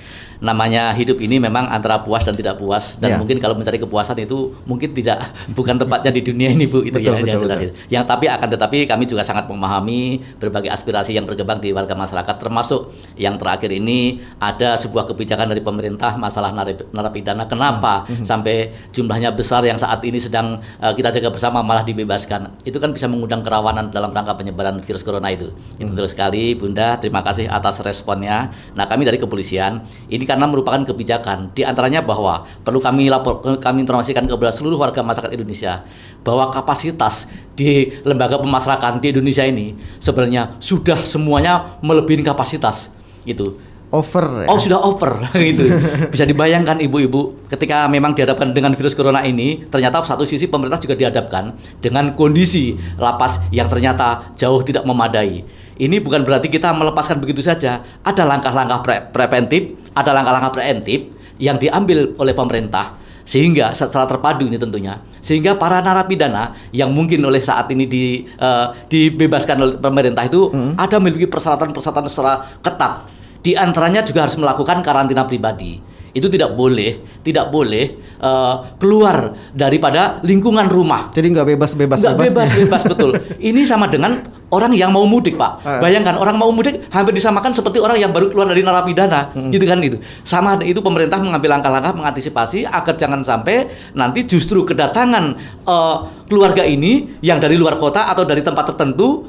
[0.43, 3.19] Namanya hidup ini memang antara puas dan tidak puas dan yeah.
[3.19, 5.23] mungkin kalau mencari kepuasan itu mungkin tidak
[5.57, 7.71] bukan tempatnya di dunia ini Bu itu betul, ya betul, betul.
[7.87, 12.35] Yang tapi akan tetapi kami juga sangat memahami berbagai aspirasi yang berkembang di warga masyarakat
[12.35, 16.51] termasuk yang terakhir ini ada sebuah kebijakan dari pemerintah masalah
[16.91, 18.19] narapidana kenapa hmm.
[18.19, 18.25] hmm.
[18.27, 18.55] sampai
[18.91, 22.59] jumlahnya besar yang saat ini sedang uh, kita jaga bersama malah dibebaskan.
[22.67, 25.53] Itu kan bisa mengundang kerawanan dalam rangka penyebaran virus corona itu.
[25.53, 25.87] Hmm.
[25.87, 28.51] Itu terus sekali Bunda, terima kasih atas responnya.
[28.75, 31.53] Nah, kami dari kepolisian ini karena merupakan kebijakan.
[31.53, 35.85] Di antaranya bahwa perlu kami lapor kami informasikan kepada seluruh warga masyarakat Indonesia
[36.25, 42.89] bahwa kapasitas di lembaga pemasrakan di Indonesia ini sebenarnya sudah semuanya melebihi kapasitas.
[43.29, 43.53] Gitu.
[43.93, 44.47] Over ya?
[44.49, 45.21] oh sudah over.
[45.37, 45.69] Gitu.
[46.09, 50.97] Bisa dibayangkan ibu-ibu ketika memang dihadapkan dengan virus corona ini ternyata satu sisi pemerintah juga
[50.97, 55.45] dihadapkan dengan kondisi lapas yang ternyata jauh tidak memadai.
[55.73, 57.81] Ini bukan berarti kita melepaskan begitu saja.
[58.05, 61.09] Ada langkah-langkah pre preventif, ada langkah-langkah preventif
[61.41, 67.39] yang diambil oleh pemerintah sehingga secara terpadu ini tentunya sehingga para narapidana yang mungkin oleh
[67.39, 70.75] saat ini di uh, dibebaskan oleh pemerintah itu hmm.
[70.75, 73.07] ada memiliki persyaratan-persyaratan secara ketat
[73.39, 75.79] di antaranya juga harus melakukan karantina pribadi
[76.13, 81.09] itu tidak boleh tidak boleh uh, keluar daripada lingkungan rumah.
[81.09, 83.11] Jadi nggak bebas-bebas nggak bebas-bebas betul.
[83.49, 84.21] Ini sama dengan
[84.53, 85.51] orang yang mau mudik pak.
[85.65, 85.79] Ah.
[85.81, 89.49] Bayangkan orang mau mudik hampir disamakan seperti orang yang baru keluar dari narapidana, hmm.
[89.49, 89.97] gitu kan itu.
[90.21, 95.33] Sama itu pemerintah mengambil langkah-langkah mengantisipasi agar jangan sampai nanti justru kedatangan
[95.65, 95.97] uh,
[96.29, 99.25] keluarga ini yang dari luar kota atau dari tempat tertentu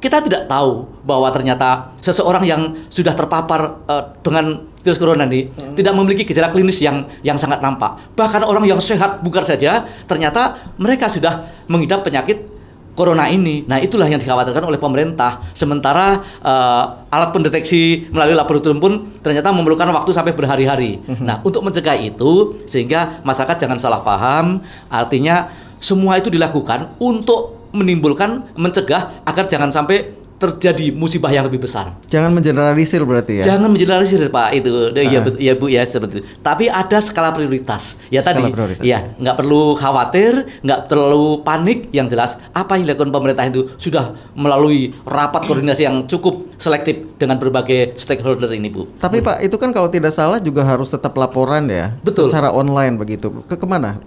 [0.00, 5.76] kita tidak tahu bahwa ternyata seseorang yang sudah terpapar uh, dengan virus corona ini hmm.
[5.76, 8.16] tidak memiliki gejala klinis yang yang sangat nampak.
[8.16, 12.48] Bahkan orang yang sehat bukan saja ternyata mereka sudah mengidap penyakit
[12.96, 13.64] corona ini.
[13.68, 15.40] Nah, itulah yang dikhawatirkan oleh pemerintah.
[15.56, 18.92] Sementara uh, alat pendeteksi melalui laboratorium pun
[19.24, 21.00] ternyata memerlukan waktu sampai berhari-hari.
[21.04, 21.24] Hmm.
[21.24, 25.48] Nah, untuk mencegah itu sehingga masyarakat jangan salah paham, artinya
[25.80, 31.92] semua itu dilakukan untuk menimbulkan mencegah agar jangan sampai terjadi musibah yang lebih besar.
[32.08, 33.52] Jangan mengeneralisir berarti ya.
[33.52, 34.88] Jangan mengeneralisir Pak itu.
[34.96, 35.36] Iya uh.
[35.36, 36.26] ya Bu ya seperti itu.
[36.40, 38.00] Tapi ada skala prioritas.
[38.08, 38.48] Ya skala tadi.
[38.48, 38.80] Prioritas.
[38.80, 41.92] Ya, nggak perlu khawatir, nggak terlalu panik.
[41.92, 47.36] Yang jelas apa yang dilakukan pemerintah itu sudah melalui rapat koordinasi yang cukup selektif dengan
[47.36, 48.88] berbagai stakeholder ini Bu.
[48.96, 51.92] Tapi Pak itu kan kalau tidak salah juga harus tetap laporan ya.
[52.00, 52.32] Betul.
[52.32, 53.28] Secara online begitu.
[53.44, 54.00] Ke ke mana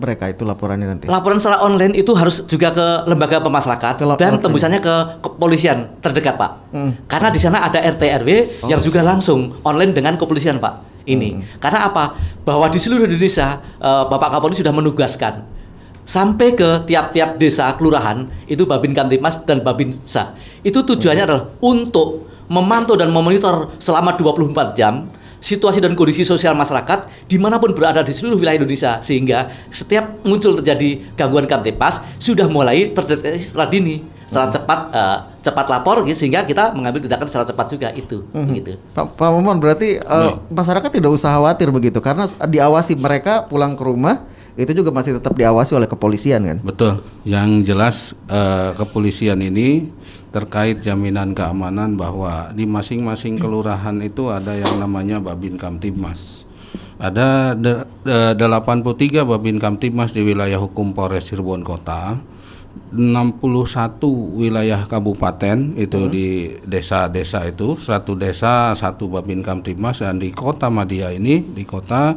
[0.00, 1.04] mereka itu laporannya nanti?
[1.04, 6.34] Laporan secara online itu harus juga ke lembaga pemasyarakat dan tembusannya ke kepolisian kepolisian terdekat
[6.38, 6.90] pak hmm.
[7.10, 8.30] karena di sana ada RT RW
[8.62, 8.68] oh.
[8.70, 11.58] yang juga langsung online dengan kepolisian pak ini hmm.
[11.58, 12.14] karena apa
[12.46, 15.42] bahwa di seluruh Indonesia uh, Bapak Kapolri sudah menugaskan
[16.06, 21.30] sampai ke tiap-tiap desa kelurahan itu Babin Kamtipmas dan Babinsa itu tujuannya hmm.
[21.30, 25.10] adalah untuk memantau dan memonitor selama 24 jam
[25.42, 30.22] situasi dan kondisi sosial masyarakat di mana pun berada di seluruh wilayah Indonesia sehingga setiap
[30.22, 34.54] muncul terjadi gangguan kamtipas sudah mulai terdeteksi secara dini secara hmm.
[34.58, 38.50] cepat uh, cepat lapor gitu, sehingga kita mengambil tindakan secara cepat juga itu hmm.
[38.58, 38.72] gitu.
[38.92, 43.86] Pak, Pak Momon berarti uh, masyarakat tidak usah khawatir begitu karena diawasi mereka pulang ke
[43.86, 46.58] rumah itu juga masih tetap diawasi oleh kepolisian kan?
[46.64, 47.04] Betul.
[47.28, 49.92] Yang jelas uh, kepolisian ini
[50.32, 56.48] terkait jaminan keamanan bahwa di masing-masing kelurahan itu ada yang namanya Babin Kamtibmas.
[56.96, 62.16] Ada de, de, 83 Babin Kamtibmas di wilayah hukum Polres Cirebon Kota
[62.96, 64.00] 61
[64.36, 66.10] wilayah kabupaten itu hmm.
[66.10, 66.28] di
[66.64, 72.16] desa-desa itu satu desa satu babin kamtibmas dan di kota Madia ini di kota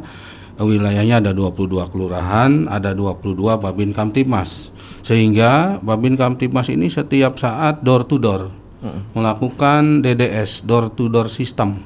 [0.60, 8.04] wilayahnya ada 22 kelurahan ada 22 babin kamtibmas sehingga babin kamtibmas ini setiap saat door
[8.04, 9.16] to door hmm.
[9.16, 11.84] melakukan DDS door to door system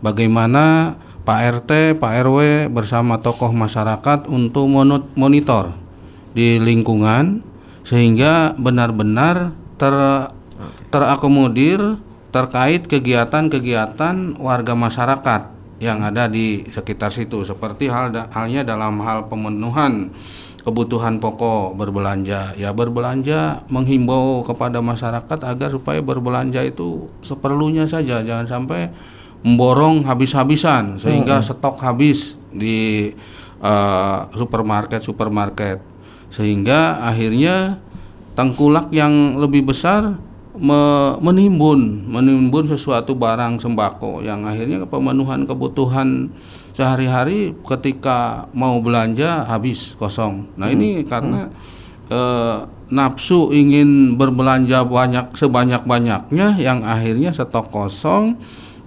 [0.00, 4.70] bagaimana Pak RT, Pak RW bersama tokoh masyarakat untuk
[5.18, 5.74] monitor
[6.38, 7.42] di lingkungan
[7.86, 9.94] sehingga benar-benar ter
[10.90, 12.02] terakomodir
[12.34, 15.42] terkait kegiatan-kegiatan warga masyarakat
[15.78, 17.46] yang ada di sekitar situ.
[17.46, 20.10] Seperti hal halnya dalam hal pemenuhan
[20.66, 22.58] kebutuhan pokok berbelanja.
[22.58, 28.18] Ya berbelanja menghimbau kepada masyarakat agar supaya berbelanja itu seperlunya saja.
[28.26, 28.90] Jangan sampai
[29.46, 31.46] memborong habis-habisan sehingga hmm.
[31.46, 33.14] stok habis di
[33.62, 35.78] uh, supermarket supermarket
[36.28, 37.78] sehingga akhirnya
[38.36, 40.18] tengkulak yang lebih besar
[40.56, 40.80] me
[41.20, 46.32] menimbun menimbun sesuatu barang sembako yang akhirnya pemenuhan kebutuhan
[46.76, 50.44] sehari-hari ketika mau belanja habis kosong.
[50.60, 50.76] Nah hmm.
[50.76, 52.12] ini karena hmm.
[52.12, 52.58] eh,
[52.92, 58.36] nafsu ingin berbelanja banyak sebanyak-banyaknya yang akhirnya stok kosong,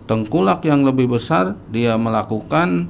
[0.06, 2.88] tengkulak yang lebih besar dia melakukan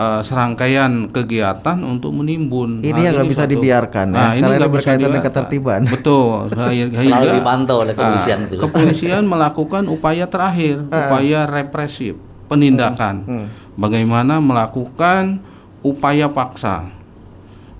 [0.00, 2.80] uh, serangkaian kegiatan untuk menimbun.
[2.80, 3.52] Ini nah, yang nggak bisa satu.
[3.52, 5.80] dibiarkan ya, nah, ya, ini nggak berkaitan dengan ketertiban.
[5.84, 6.48] Betul.
[6.96, 8.48] Selalu dipantau oleh kepolisian.
[8.48, 11.12] Nah, kepolisian melakukan upaya terakhir, ah.
[11.12, 12.16] upaya represif,
[12.48, 13.16] penindakan.
[13.28, 13.44] Hmm.
[13.44, 15.40] Hmm bagaimana melakukan
[15.80, 16.92] upaya paksa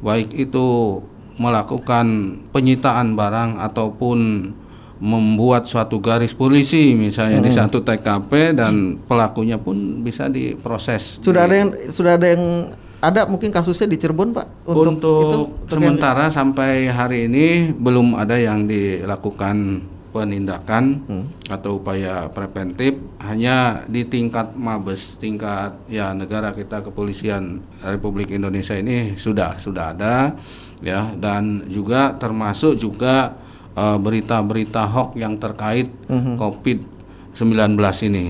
[0.00, 1.00] baik itu
[1.36, 4.50] melakukan penyitaan barang ataupun
[5.00, 7.46] membuat suatu garis polisi misalnya hmm.
[7.48, 11.16] di satu TKP dan pelakunya pun bisa diproses.
[11.24, 12.68] Sudah ada yang sudah ada yang
[13.00, 18.36] ada mungkin kasusnya di Cirebon Pak untuk, untuk itu, sementara sampai hari ini belum ada
[18.36, 21.24] yang dilakukan penindakan hmm.
[21.48, 29.16] atau upaya preventif hanya di tingkat Mabes, tingkat ya negara kita kepolisian Republik Indonesia ini
[29.16, 30.36] sudah sudah ada
[30.84, 33.32] ya dan juga termasuk juga
[33.74, 36.38] uh, berita-berita hoax yang terkait hmm.
[36.38, 37.76] COVID-19
[38.10, 38.26] ini.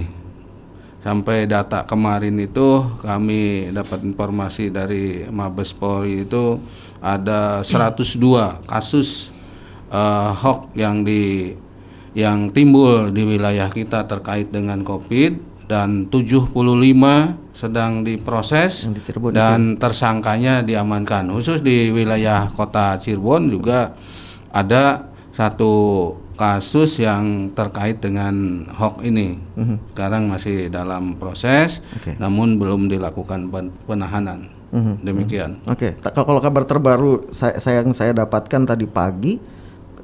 [1.01, 6.61] Sampai data kemarin itu kami dapat informasi dari Mabes Polri itu
[7.01, 9.33] ada 102 kasus
[9.89, 11.57] uh, hoax yang di
[12.13, 16.53] yang timbul di wilayah kita terkait dengan Covid dan 75
[17.55, 18.89] sedang diproses
[19.31, 19.79] dan itu.
[19.79, 21.31] tersangkanya diamankan.
[21.31, 23.95] Khusus di wilayah kota Cirebon juga
[24.51, 25.10] ada
[25.41, 25.73] satu
[26.37, 29.41] kasus yang terkait dengan hoax ini.
[29.57, 29.81] -huh.
[29.97, 32.21] Sekarang masih dalam proses, okay.
[32.21, 33.49] namun belum dilakukan
[33.89, 34.53] penahanan.
[34.69, 35.01] -huh.
[35.01, 35.65] Demikian.
[35.65, 36.13] Oke, okay.
[36.13, 39.41] kalau kabar terbaru saya, yang saya dapatkan tadi pagi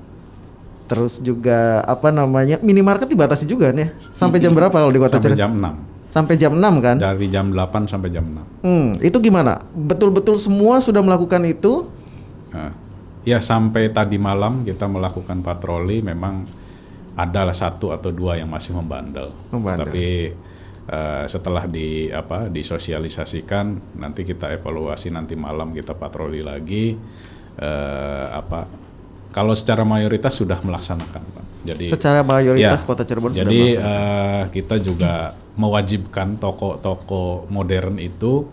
[0.87, 2.63] Terus juga apa namanya?
[2.63, 3.91] Minimarket dibatasi juga nih.
[4.15, 6.95] Sampai jam berapa kalau di Kota Sampai jam 6 sampai jam 6 kan?
[6.97, 8.65] Dari jam 8 sampai jam 6.
[8.65, 9.61] Hmm, itu gimana?
[9.75, 11.87] Betul-betul semua sudah melakukan itu?
[12.51, 12.71] Nah,
[13.27, 16.47] ya sampai tadi malam kita melakukan patroli memang
[17.17, 19.33] adalah satu atau dua yang masih membandel.
[19.49, 19.89] membandel.
[19.89, 20.07] Tapi
[20.87, 26.93] uh, setelah di apa disosialisasikan nanti kita evaluasi nanti malam kita patroli lagi
[27.57, 28.87] uh, apa
[29.37, 31.45] kalau secara mayoritas sudah melaksanakan, Pak.
[31.67, 33.51] Jadi secara mayoritas ya, Kota Cirebon jadi, sudah.
[33.51, 35.13] Jadi uh, kita juga
[35.59, 38.47] mewajibkan toko-toko modern itu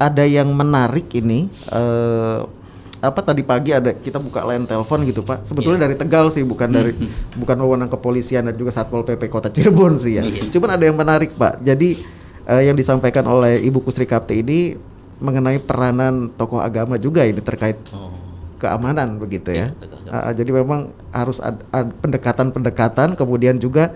[0.00, 2.42] ada yang menarik ini uh,
[3.00, 5.84] apa tadi pagi ada kita buka line telepon gitu pak sebetulnya yeah.
[5.88, 7.40] dari Tegal sih bukan dari mm-hmm.
[7.40, 10.52] bukan wewenang kepolisian dan juga satpol pp kota Cirebon sih ya yeah.
[10.52, 11.96] cuman ada yang menarik pak jadi
[12.44, 14.76] uh, yang disampaikan oleh ibu Kusri Kapte ini
[15.16, 18.12] mengenai peranan tokoh agama juga ini terkait oh.
[18.60, 21.62] keamanan begitu ya yeah, uh, jadi memang harus ada,
[22.02, 23.94] pendekatan-pendekatan kemudian juga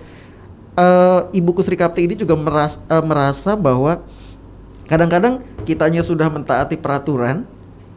[0.79, 4.01] uh, ibu Kusri Kapte ini juga merasa, uh, merasa bahwa
[4.87, 7.45] kadang-kadang kitanya sudah mentaati peraturan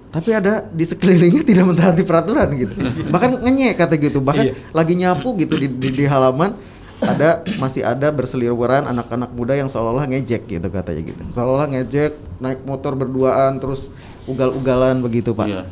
[0.08, 2.74] tapi ada di sekelilingnya tidak mentaati peraturan gitu
[3.14, 4.54] bahkan ngenyek kata gitu bahkan iya.
[4.72, 6.56] lagi nyapu gitu di, di, di halaman
[6.98, 12.66] ada masih ada berseliweran anak-anak muda yang seolah-olah ngejek gitu katanya gitu seolah-olah ngejek naik
[12.66, 13.94] motor berduaan terus
[14.26, 15.64] ugal-ugalan begitu pak iya.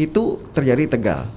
[0.00, 1.28] Itu terjadi di Tegal.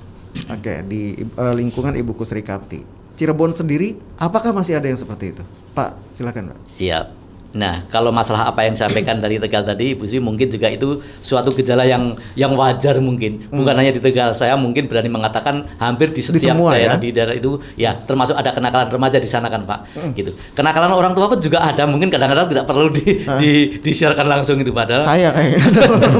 [0.49, 2.81] Oke, di uh, lingkungan Ibu Kusri Kapti.
[3.13, 5.43] Cirebon sendiri, apakah masih ada yang seperti itu?
[5.77, 6.59] Pak, silakan, Pak.
[6.65, 7.22] Siap.
[7.53, 11.53] Nah, kalau masalah apa yang disampaikan dari Tegal tadi, Bu Sri mungkin juga itu suatu
[11.53, 13.45] gejala yang yang wajar mungkin.
[13.45, 13.61] Hmm.
[13.61, 17.03] Bukan hanya di Tegal, saya mungkin berani mengatakan hampir di setiap di semua, daerah ya?
[17.05, 19.79] di daerah itu ya termasuk ada kenakalan remaja di sana kan, Pak.
[19.93, 20.11] Hmm.
[20.17, 20.33] Gitu.
[20.57, 23.37] Kenakalan orang tua pun juga ada, mungkin kadang-kadang tidak perlu di, hmm.
[23.37, 23.51] di
[23.85, 25.05] disiarkan langsung itu padahal.
[25.05, 25.61] Saya kayaknya.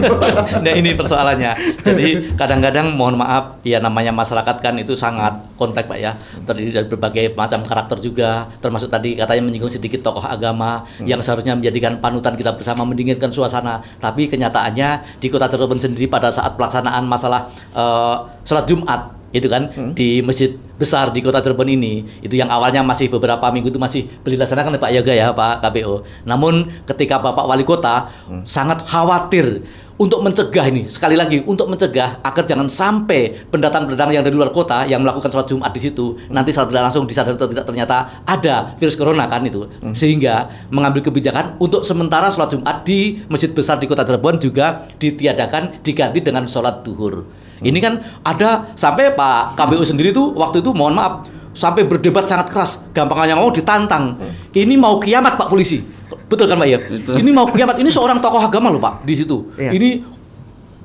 [0.69, 1.51] nah, ini persoalannya.
[1.81, 6.13] Jadi kadang-kadang mohon maaf, ya namanya masyarakat kan itu sangat kompleks, Pak ya.
[6.45, 11.09] Terdiri dari berbagai macam karakter juga, termasuk tadi katanya menyinggung sedikit tokoh agama hmm.
[11.09, 13.79] yang seharusnya menjadikan panutan kita bersama mendinginkan suasana.
[13.97, 19.65] Tapi kenyataannya di Kota Cirebon sendiri pada saat pelaksanaan masalah uh, sholat Jumat itu kan
[19.65, 19.97] hmm.
[19.97, 24.05] di masjid besar di kota Cirebon ini itu yang awalnya masih beberapa minggu itu masih
[24.21, 28.45] dilaksanakan oleh Pak Yoga ya Pak KPO namun ketika Bapak Wali Kota hmm.
[28.45, 29.65] sangat khawatir
[30.03, 34.83] untuk mencegah ini sekali lagi untuk mencegah agar jangan sampai pendatang-pendatang yang dari luar kota
[34.83, 38.75] yang melakukan sholat Jumat di situ nanti secara tidak langsung disadari atau tidak ternyata ada
[38.75, 39.95] virus corona kan itu hmm.
[39.95, 45.79] sehingga mengambil kebijakan untuk sementara sholat Jumat di masjid besar di kota Cirebon juga ditiadakan
[45.79, 47.63] diganti dengan sholat duhur hmm.
[47.63, 52.51] ini kan ada sampai Pak KPU sendiri tuh waktu itu mohon maaf sampai berdebat sangat
[52.51, 54.51] keras gampangnya mau ditantang hmm.
[54.51, 56.79] ini mau kiamat Pak polisi Betul kan Pak Iya?
[57.19, 57.77] Ini mau kiamat.
[57.79, 59.53] Ini seorang tokoh agama loh Pak di situ.
[59.57, 59.71] Iya.
[59.73, 59.89] Ini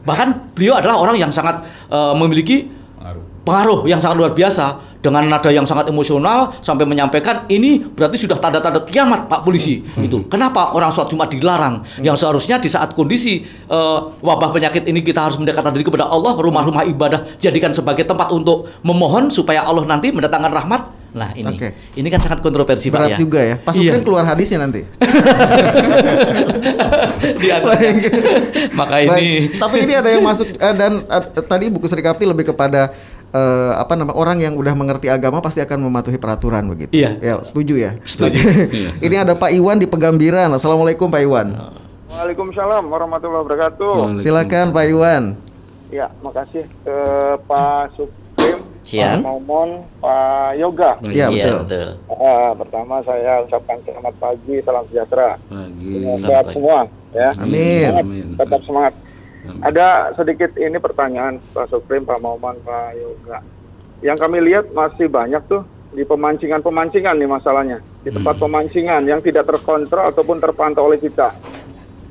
[0.07, 2.78] bahkan beliau adalah orang yang sangat uh, memiliki
[3.49, 8.37] pengaruh yang sangat luar biasa dengan nada yang sangat emosional sampai menyampaikan ini berarti sudah
[8.37, 10.05] tanda-tanda kiamat Pak polisi hmm.
[10.05, 10.19] itu.
[10.27, 11.81] Kenapa orang sholat Jumat dilarang?
[11.81, 12.05] Hmm.
[12.05, 16.35] Yang seharusnya di saat kondisi uh, wabah penyakit ini kita harus mendekatkan diri kepada Allah,
[16.37, 21.73] rumah-rumah ibadah jadikan sebagai tempat untuk memohon supaya Allah nanti mendatangkan rahmat Nah ini, okay.
[21.97, 23.19] ini kan sangat kontroversi Berat Pak ya.
[23.19, 23.57] juga ya.
[23.57, 23.97] Pas iya.
[23.97, 24.85] keluar hadisnya nanti.
[27.41, 27.49] Di
[28.77, 29.49] Maka ini.
[29.57, 32.93] Tapi ini ada yang masuk uh, dan uh, tadi buku Sri Kapti lebih kepada
[33.33, 36.93] uh, apa nama orang yang udah mengerti agama pasti akan mematuhi peraturan begitu.
[36.95, 37.11] Iya.
[37.21, 37.91] Ya setuju ya.
[38.05, 38.39] Setuju.
[38.73, 38.91] iya.
[39.01, 40.53] ini ada Pak Iwan di Pegambiran.
[40.55, 41.49] Assalamualaikum Pak Iwan.
[42.09, 44.25] Waalaikumsalam warahmatullahi wabarakatuh.
[44.25, 45.25] Silakan Pak Iwan.
[45.89, 49.21] Ya, makasih uh, Pak Supreme Siap.
[49.21, 50.97] Pak Momon, Pak Yoga.
[51.09, 51.57] Iya, betul.
[51.65, 51.89] betul.
[52.09, 55.37] Uh, pertama saya ucapkan selamat pagi, salam sejahtera.
[55.49, 55.93] Pagi.
[56.25, 56.79] Sehat semua,
[57.13, 57.29] ya.
[57.37, 57.85] Amin.
[57.85, 58.27] Semangat, Amin.
[58.37, 58.93] Tetap semangat.
[59.49, 59.65] Amin.
[59.65, 63.39] Ada sedikit ini pertanyaan Pak Suprim, Pak Momon, Pak Yoga.
[64.05, 65.65] Yang kami lihat masih banyak tuh
[65.97, 67.79] di pemancingan-pemancingan nih masalahnya.
[68.05, 68.45] Di tempat hmm.
[68.45, 71.33] pemancingan yang tidak terkontrol ataupun terpantau oleh kita.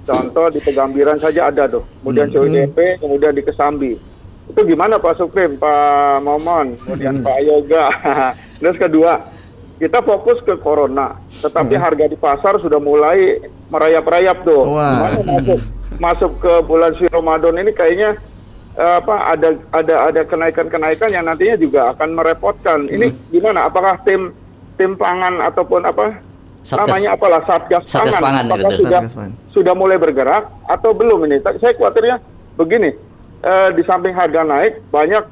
[0.08, 1.86] Contoh di Pegambiran saja ada tuh.
[2.02, 2.36] Kemudian hmm.
[2.36, 3.93] CUDP, kemudian di Kesambi
[4.47, 7.26] itu gimana Pak Suprim, Pak Momon, kemudian hmm.
[7.28, 7.86] Pak Yoga.
[8.63, 9.19] Terus kedua,
[9.76, 11.84] kita fokus ke corona, tetapi hmm.
[11.84, 14.63] harga di pasar sudah mulai merayap-rayap tuh.
[14.63, 15.19] Wow.
[15.28, 15.60] masuk
[15.98, 18.18] masuk ke bulan suci Ramadan ini kayaknya
[18.78, 22.80] uh, apa ada ada ada kenaikan-kenaikan yang nantinya juga akan merepotkan.
[22.90, 23.34] Ini hmm.
[23.34, 23.70] gimana?
[23.70, 24.34] Apakah tim
[24.78, 26.22] tim pangan ataupun apa
[26.68, 29.02] Satgas, namanya apalah satgas, satgas pangan, pangan apakah sudah
[29.56, 31.40] sudah mulai bergerak atau belum ini?
[31.40, 32.20] Saya khawatirnya
[32.60, 32.92] begini
[33.44, 35.24] eh, di samping harga naik banyak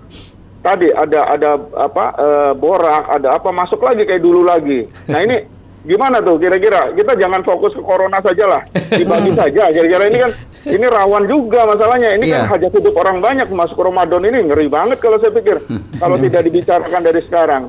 [0.61, 5.45] tadi ada ada apa eh, borak ada apa masuk lagi kayak dulu lagi nah ini
[5.85, 6.91] gimana tuh kira-kira?
[6.97, 9.69] Kita jangan fokus ke corona saja lah dibagi saja.
[9.71, 10.31] Kira-kira ini kan
[10.65, 12.17] ini rawan juga masalahnya.
[12.17, 12.33] Ini yeah.
[12.33, 12.51] kan iya.
[12.57, 13.47] hajat hidup orang banyak.
[13.53, 15.61] Masuk Ramadan ini ngeri banget kalau saya pikir.
[16.01, 17.63] Kalau tidak dibicarakan dari sekarang.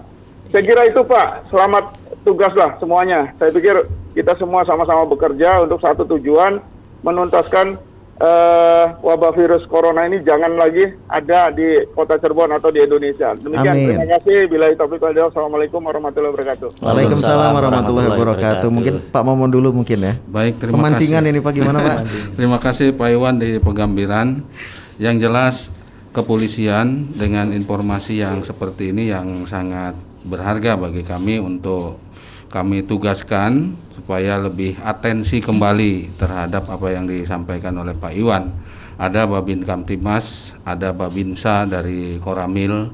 [0.51, 1.47] Saya kira itu Pak.
[1.53, 1.85] Selamat
[2.27, 3.31] tugas lah semuanya.
[3.39, 3.87] Saya pikir
[4.19, 6.59] kita semua sama-sama bekerja untuk satu tujuan
[7.07, 7.79] menuntaskan
[8.21, 13.37] uh, wabah virus corona ini jangan lagi ada di kota Cirebon atau di Indonesia.
[13.37, 13.87] Demikian Amin.
[13.93, 14.39] terima kasih.
[14.49, 16.69] Bila topik Assalamualaikum warahmatullahi wabarakatuh.
[16.81, 18.69] Waalaikumsalam warahmatullahi wabarakatuh.
[18.73, 20.15] Mungkin Pak Momon dulu mungkin ya.
[20.29, 21.33] Baik, terima Pemancingan kasih.
[21.33, 21.99] ini Pak gimana Pak?
[22.39, 24.41] terima kasih Pak Iwan di Pegambiran.
[24.97, 25.55] Yang jelas
[26.17, 29.93] kepolisian dengan informasi yang seperti ini yang sangat
[30.25, 32.01] berharga bagi kami untuk
[32.49, 38.53] kami tugaskan supaya lebih atensi kembali terhadap apa yang disampaikan oleh Pak Iwan.
[38.97, 42.89] Ada Babin Kamtimas, ada Babinsa dari Koramil,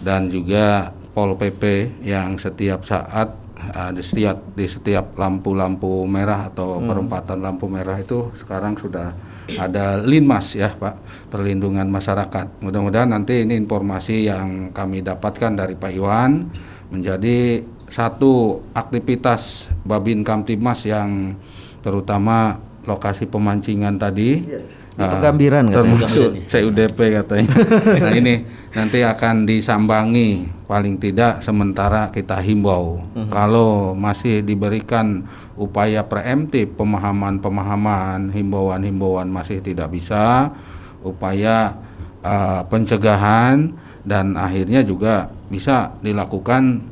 [0.00, 3.36] dan juga Pol PP yang setiap saat
[3.70, 6.88] uh, di setiap di setiap lampu-lampu merah atau hmm.
[6.88, 9.12] perempatan lampu merah itu sekarang sudah
[9.52, 12.64] ada linmas ya Pak perlindungan masyarakat.
[12.64, 16.48] Mudah-mudahan nanti ini informasi yang kami dapatkan dari Pak Iwan
[16.92, 17.60] menjadi
[17.92, 21.36] satu aktivitas Babin Kamtimas yang
[21.84, 22.56] terutama
[22.88, 24.60] lokasi pemancingan tadi ya,
[24.92, 27.52] di Pegambiran uh, termasuk CUDP katanya.
[28.04, 28.44] nah ini
[28.76, 33.00] nanti akan disambangi paling tidak sementara kita himbau.
[33.00, 33.28] Uh-huh.
[33.32, 35.24] Kalau masih diberikan
[35.56, 40.52] upaya preemptif pemahaman-pemahaman himbauan-himbauan masih tidak bisa,
[41.00, 41.80] upaya
[42.20, 43.72] uh, pencegahan
[44.04, 46.91] dan akhirnya juga bisa dilakukan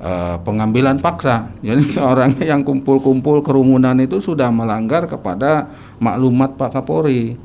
[0.00, 1.52] uh, pengambilan paksa.
[1.64, 5.70] Jadi orang yang kumpul-kumpul kerumunan itu sudah melanggar kepada
[6.00, 7.36] maklumat Pak Kapolri.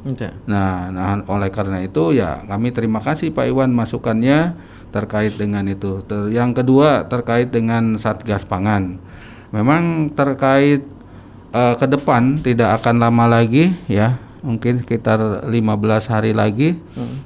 [0.47, 4.56] Nah, nah oleh karena itu ya kami terima kasih Pak Iwan masukannya
[4.91, 6.04] terkait dengan itu.
[6.04, 8.99] Ter- yang kedua terkait dengan Satgas Pangan.
[9.52, 10.84] Memang terkait
[11.52, 15.52] eh, ke depan tidak akan lama lagi ya, mungkin sekitar 15
[16.08, 16.80] hari lagi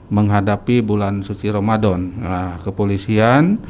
[0.09, 2.17] menghadapi bulan suci Ramadan.
[2.17, 3.61] Nah, kepolisian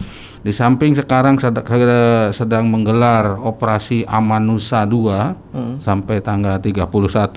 [0.45, 6.85] di samping sekarang sedang, menggelar operasi Amanusa 2 sampai tanggal 31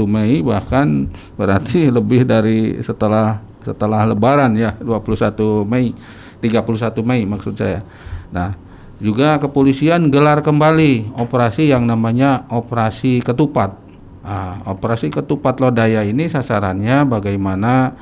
[0.05, 1.09] Mei bahkan
[1.41, 5.97] berarti lebih dari setelah setelah lebaran ya 21 Mei
[6.45, 7.81] 31 Mei maksud saya.
[8.29, 8.53] Nah,
[9.01, 13.73] juga kepolisian gelar kembali operasi yang namanya operasi ketupat.
[14.21, 17.97] Nah, operasi ketupat lodaya ini sasarannya bagaimana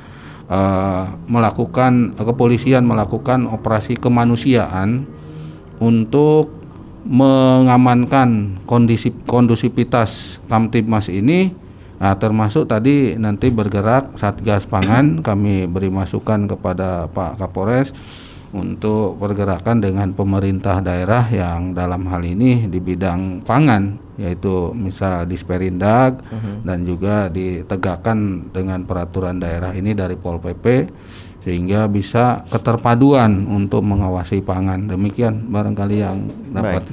[0.47, 5.07] eh, melakukan kepolisian melakukan operasi kemanusiaan
[5.77, 6.57] untuk
[7.07, 11.55] mengamankan kondisi kondusivitas Kamtibmas ini.
[11.97, 15.25] Nah, termasuk tadi nanti bergerak Satgas Pangan.
[15.25, 17.95] Kami beri masukan kepada Pak Kapolres
[18.57, 26.25] untuk pergerakan dengan pemerintah daerah yang dalam hal ini di bidang pangan yaitu misal Disperindag
[26.65, 30.65] dan juga ditegakkan dengan peraturan daerah ini dari Pol PP
[31.37, 34.91] sehingga bisa keterpaduan untuk mengawasi pangan.
[34.91, 36.83] Demikian barangkali yang dapat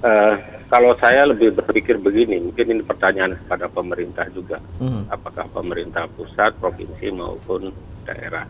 [0.00, 0.34] Eh,
[0.72, 5.12] kalau saya lebih berpikir begini, mungkin ini pertanyaan kepada pemerintah juga, Mhm.
[5.12, 7.68] apakah pemerintah pusat, provinsi maupun
[8.08, 8.48] daerah.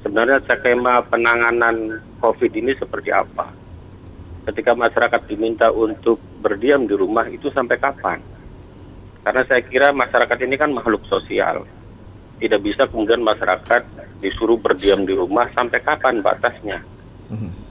[0.00, 3.52] Sebenarnya skema penanganan COVID ini seperti apa?
[4.48, 8.24] Ketika masyarakat diminta untuk berdiam di rumah itu sampai kapan?
[9.20, 11.68] Karena saya kira masyarakat ini kan makhluk sosial.
[12.40, 13.84] Tidak bisa kemudian masyarakat
[14.24, 16.80] disuruh berdiam di rumah sampai kapan batasnya?
[17.28, 17.67] Mhm.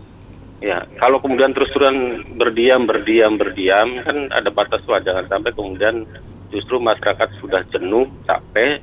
[0.58, 4.98] Ya, kalau kemudian terus-terusan berdiam, berdiam, berdiam, kan ada batas lah.
[5.06, 6.02] Jangan sampai kemudian
[6.50, 8.82] justru masyarakat sudah jenuh, capek,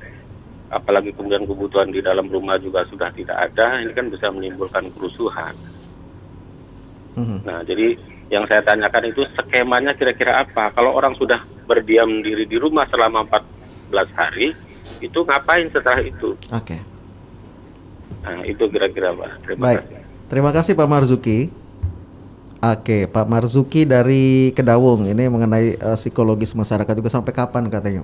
[0.71, 5.51] apalagi kemudian kebutuhan di dalam rumah juga sudah tidak ada, ini kan bisa menimbulkan kerusuhan.
[7.19, 7.43] Mhm.
[7.43, 7.99] Nah, jadi
[8.31, 10.71] yang saya tanyakan itu skemanya kira-kira apa?
[10.71, 14.55] Kalau orang sudah berdiam diri di rumah selama 14 hari,
[15.03, 16.39] itu ngapain setelah itu?
[16.55, 16.77] Oke.
[18.23, 19.31] Nah, itu kira-kira Pak.
[19.43, 19.79] Terima Baik.
[19.83, 20.01] kasih.
[20.25, 21.64] Terima kasih Pak Marzuki.
[22.65, 28.01] Oke, Pak Marzuki dari Kedawung ini mengenai eh, psikologis masyarakat juga sampai kapan katanya?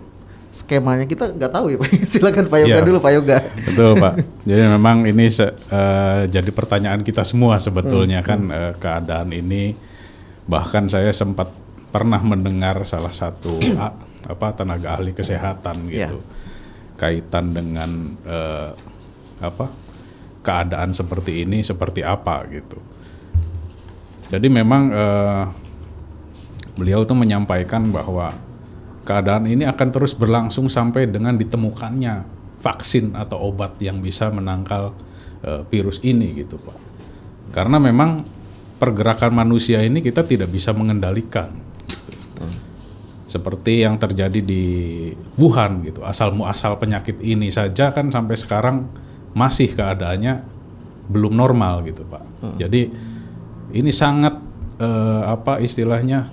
[0.51, 1.89] Skemanya kita nggak tahu ya Pak.
[2.11, 2.83] Silakan Pak Yoga Iya.
[2.83, 3.37] dulu Pak Yoga.
[3.65, 4.13] Betul Pak.
[4.49, 9.73] Jadi memang ini eh, jadi pertanyaan kita semua sebetulnya kan eh, keadaan ini.
[10.45, 11.49] Bahkan saya sempat
[11.89, 16.21] pernah mendengar salah satu a- apa tenaga ahli kesehatan gitu
[16.93, 17.89] kaitan dengan
[18.21, 18.69] eh,
[19.41, 19.65] apa
[20.45, 22.77] keadaan seperti ini seperti apa gitu.
[24.31, 25.43] Jadi memang eh,
[26.79, 28.31] beliau tuh menyampaikan bahwa
[29.03, 32.23] keadaan ini akan terus berlangsung sampai dengan ditemukannya
[32.63, 34.95] vaksin atau obat yang bisa menangkal
[35.43, 36.79] eh, virus ini gitu pak.
[37.51, 38.23] Karena memang
[38.79, 41.51] pergerakan manusia ini kita tidak bisa mengendalikan.
[41.83, 42.15] gitu.
[43.27, 44.63] Seperti yang terjadi di
[45.35, 48.87] Wuhan gitu, asal muasal penyakit ini saja kan sampai sekarang
[49.35, 50.43] masih keadaannya
[51.11, 52.23] belum normal gitu pak.
[52.55, 52.91] Jadi
[53.71, 54.33] ini sangat
[54.79, 56.29] eh, apa istilahnya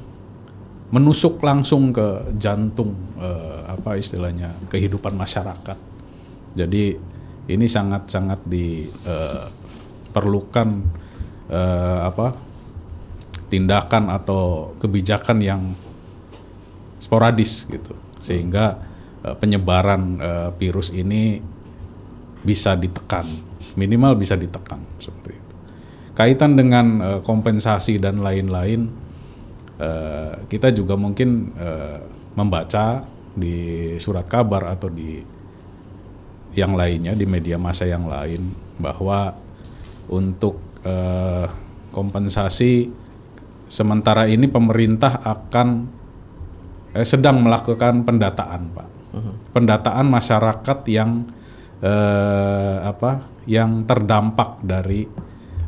[0.89, 5.76] menusuk langsung ke jantung uh, apa istilahnya kehidupan masyarakat.
[6.57, 6.97] Jadi
[7.49, 10.80] ini sangat-sangat diperlukan uh,
[11.53, 12.32] uh, apa
[13.53, 15.74] tindakan atau kebijakan yang
[17.01, 18.78] sporadis gitu sehingga
[19.24, 21.41] uh, penyebaran uh, virus ini
[22.45, 23.24] bisa ditekan
[23.76, 24.80] minimal bisa ditekan
[26.19, 28.91] kaitan dengan uh, kompensasi dan lain-lain
[29.79, 32.03] uh, kita juga mungkin uh,
[32.35, 33.07] membaca
[33.39, 35.23] di surat kabar atau di
[36.59, 38.51] yang lainnya di media massa yang lain
[38.83, 39.31] bahwa
[40.11, 41.47] untuk uh,
[41.95, 42.91] kompensasi
[43.69, 45.69] sementara ini pemerintah akan
[46.97, 48.89] eh, sedang melakukan pendataan, Pak.
[49.12, 49.35] Uh-huh.
[49.53, 51.29] Pendataan masyarakat yang
[51.85, 53.37] eh, apa?
[53.49, 55.09] yang terdampak dari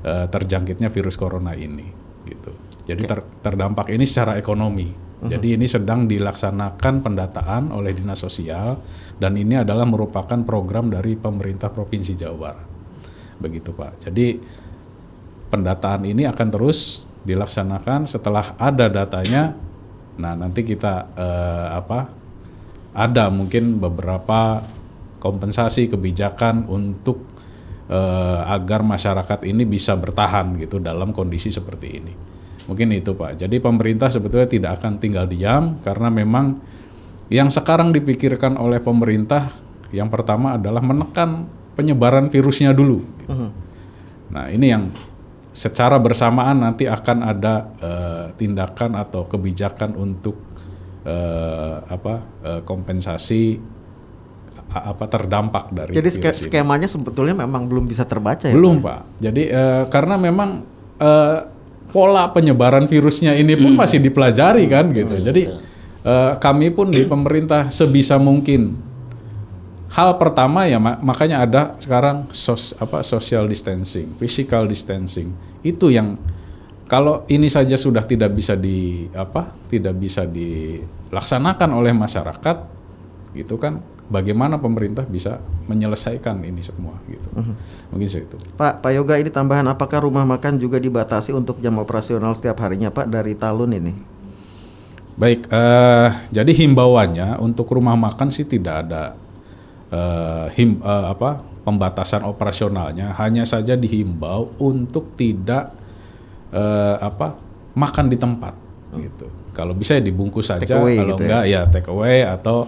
[0.04, 1.86] eh, terjangkitnya virus corona ini,
[2.26, 2.52] gitu.
[2.84, 4.88] Jadi ter, terdampak ini secara ekonomi.
[4.90, 5.30] Uh-huh.
[5.30, 8.80] Jadi ini sedang dilaksanakan pendataan oleh dinas sosial
[9.20, 12.68] dan ini adalah merupakan program dari pemerintah provinsi Jawa Barat,
[13.36, 14.08] begitu Pak.
[14.08, 14.26] Jadi
[15.50, 19.58] pendataan ini akan terus dilaksanakan setelah ada datanya
[20.20, 22.12] nah nanti kita eh, apa
[22.92, 24.64] ada mungkin beberapa
[25.20, 27.29] kompensasi kebijakan untuk
[27.90, 32.12] eh, agar masyarakat ini bisa bertahan gitu dalam kondisi seperti ini
[32.70, 36.62] mungkin itu pak jadi pemerintah sebetulnya tidak akan tinggal diam karena memang
[37.26, 39.50] yang sekarang dipikirkan oleh pemerintah
[39.90, 43.30] yang pertama adalah menekan penyebaran virusnya dulu gitu.
[43.30, 43.50] uh -huh.
[44.30, 44.86] nah ini yang
[45.50, 50.38] secara bersamaan nanti akan ada uh, tindakan atau kebijakan untuk
[51.02, 52.14] uh, apa
[52.46, 53.58] uh, kompensasi
[54.70, 56.94] apa terdampak dari Jadi ske skemanya ini.
[56.94, 58.54] sebetulnya memang belum bisa terbaca ya.
[58.54, 59.18] Belum, Pak.
[59.18, 60.62] Jadi uh, karena memang
[61.02, 61.38] uh,
[61.90, 63.80] pola penyebaran virusnya ini pun hmm.
[63.82, 65.14] masih dipelajari kan gitu.
[65.18, 65.42] Hmm, Jadi
[66.06, 68.78] uh, kami pun di pemerintah sebisa mungkin
[69.90, 75.34] hal pertama ya mak makanya ada sekarang sos, apa social distancing, physical distancing.
[75.66, 76.14] Itu yang
[76.86, 79.50] kalau ini saja sudah tidak bisa di apa?
[79.70, 82.56] tidak bisa dilaksanakan oleh masyarakat
[83.30, 83.78] gitu kan
[84.10, 85.38] bagaimana pemerintah bisa
[85.70, 87.30] menyelesaikan ini semua gitu.
[87.32, 87.54] Uh mhm.
[87.54, 87.56] -huh.
[87.94, 88.36] Mungkin itu.
[88.58, 92.90] Pak, Pak Yoga ini tambahan apakah rumah makan juga dibatasi untuk jam operasional setiap harinya
[92.90, 93.94] Pak dari Talun ini?
[95.14, 99.14] Baik, uh, jadi himbauannya untuk rumah makan sih tidak ada
[99.92, 105.76] uh, him, uh, apa pembatasan operasionalnya hanya saja dihimbau untuk tidak
[106.56, 107.36] uh, apa
[107.76, 108.54] makan di tempat
[108.96, 109.28] gitu.
[109.52, 111.26] Kalau bisa ya dibungkus saja, kalau gitu ya?
[111.28, 111.60] enggak ya?
[111.62, 112.64] ya take away atau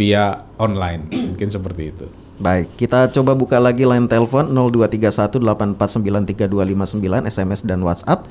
[0.00, 1.04] via online
[1.36, 2.08] mungkin seperti itu.
[2.40, 8.24] Baik, kita coba buka lagi line telepon 023184932259 SMS dan WhatsApp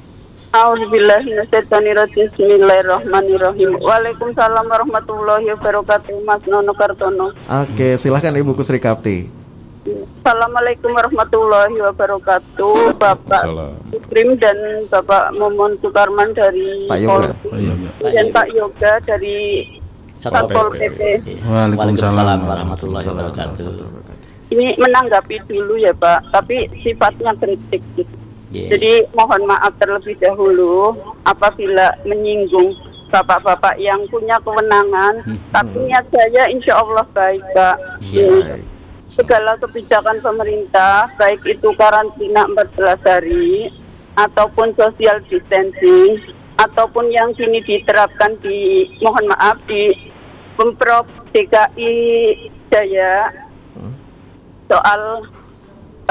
[2.15, 3.75] Bismillahirrahmanirrahim.
[3.85, 6.25] Waalaikumsalam warahmatullahi wabarakatuh.
[6.25, 7.37] Mas Nono Kartono.
[7.37, 9.44] Oke, silahkan Ibu Kusri Kapti.
[9.85, 13.45] Assalamualaikum warahmatullahi wabarakatuh, Bapak
[13.93, 14.57] Sukrim dan
[14.89, 17.29] Bapak Momon Sukarman dari Pak Yoga,
[18.01, 19.69] oh, dan Pak Yoga dari
[20.17, 21.21] Satpol PP.
[21.45, 24.05] Waalaikumsalam warahmatullahi wabarakatuh
[24.53, 28.15] ini menanggapi dulu ya Pak, tapi sifatnya kritik gitu.
[28.53, 28.77] Yeah.
[28.77, 32.71] Jadi mohon maaf terlebih dahulu apabila menyinggung
[33.09, 35.39] bapak-bapak yang punya kewenangan, hmm.
[35.49, 37.75] tapi niat saya insya Allah baik Pak.
[38.13, 38.63] Yeah.
[39.15, 43.71] Segala kebijakan pemerintah, baik itu karantina 14 hari,
[44.19, 46.19] ataupun social distancing,
[46.59, 50.11] ataupun yang kini diterapkan di, mohon maaf, di
[50.59, 51.95] Pemprov DKI
[52.67, 53.31] Jaya,
[54.67, 55.01] soal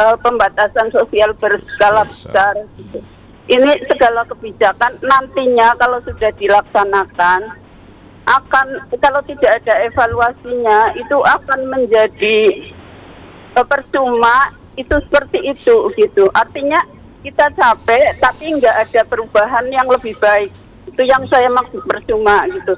[0.00, 2.54] uh, pembatasan sosial berskala besar.
[3.44, 7.60] Ini segala kebijakan nantinya kalau sudah dilaksanakan
[8.24, 8.66] akan
[9.04, 12.72] kalau tidak ada evaluasinya itu akan menjadi
[13.62, 16.26] percuma itu seperti itu gitu.
[16.34, 16.82] Artinya
[17.22, 20.50] kita capek tapi nggak ada perubahan yang lebih baik.
[20.90, 22.74] Itu yang saya maksud percuma gitu.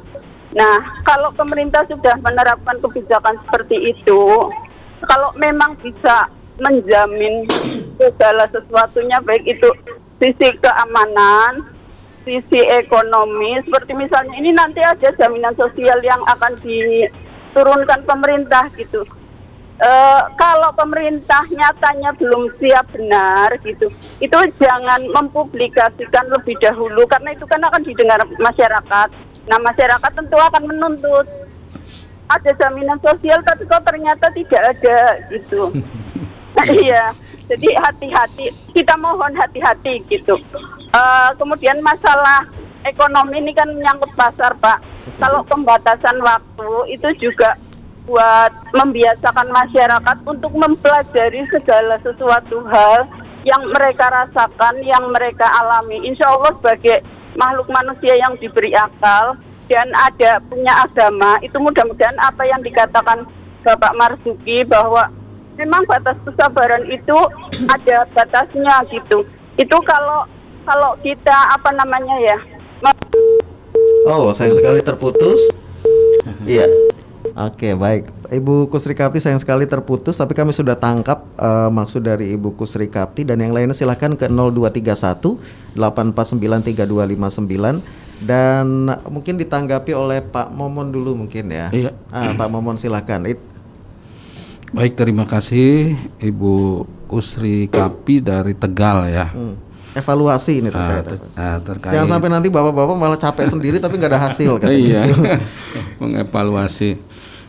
[0.56, 4.20] Nah, kalau pemerintah sudah menerapkan kebijakan seperti itu,
[5.04, 7.44] kalau memang bisa menjamin
[8.00, 9.68] segala sesuatunya baik itu
[10.16, 11.60] sisi keamanan,
[12.24, 19.04] sisi ekonomi seperti misalnya ini nanti ada jaminan sosial yang akan diturunkan pemerintah gitu.
[19.76, 19.90] E,
[20.40, 23.92] kalau pemerintah nyatanya belum siap benar gitu,
[24.24, 29.08] itu jangan mempublikasikan lebih dahulu karena itu kan akan didengar masyarakat.
[29.46, 31.26] Nah masyarakat tentu akan menuntut
[32.26, 34.98] ada jaminan sosial tapi kok ternyata tidak ada
[35.30, 35.70] gitu.
[36.88, 37.12] iya,
[37.46, 38.50] jadi hati-hati.
[38.72, 40.40] Kita mohon hati-hati gitu.
[40.96, 42.48] Uh, kemudian masalah
[42.88, 44.80] ekonomi ini kan menyangkut pasar, Pak.
[45.20, 47.54] Kalau pembatasan waktu itu juga
[48.06, 53.10] buat membiasakan masyarakat untuk mempelajari segala sesuatu hal
[53.42, 56.02] yang mereka rasakan, yang mereka alami.
[56.06, 57.02] Insya Allah sebagai
[57.38, 63.26] makhluk manusia yang diberi akal dan ada punya agama, itu mudah-mudahan apa yang dikatakan
[63.66, 65.10] Bapak Marzuki bahwa
[65.58, 67.18] memang batas kesabaran itu
[67.66, 69.26] ada batasnya gitu.
[69.58, 70.22] Itu kalau
[70.62, 72.38] kalau kita apa namanya ya
[74.06, 75.50] Oh, sayang sekali terputus.
[76.46, 76.70] Iya.
[77.34, 78.06] Oke, baik.
[78.30, 82.86] Ibu Kusri Kapti sayang sekali terputus, tapi kami sudah tangkap uh, maksud dari Ibu Kusri
[82.86, 91.26] Kapti dan yang lainnya silahkan ke 0231 8493259 dan mungkin ditanggapi oleh Pak Momon dulu
[91.26, 91.68] mungkin ya.
[91.74, 91.90] Iya.
[92.08, 93.26] Ah, Pak Momon silahkan.
[93.26, 93.36] It
[94.74, 99.30] Baik, terima kasih Ibu Kusri Kapi dari Tegal ya.
[99.30, 99.65] Hmm
[99.96, 101.04] evaluasi ini terkait.
[101.08, 101.92] Uh, uh, terkait.
[101.96, 105.08] Jangan sampai nanti bapak-bapak malah capek sendiri tapi nggak ada hasil iya.
[106.00, 107.00] Mengevaluasi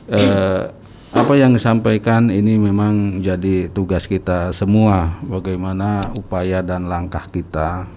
[0.08, 0.72] uh,
[1.12, 7.88] apa yang disampaikan ini memang jadi tugas kita semua bagaimana upaya dan langkah kita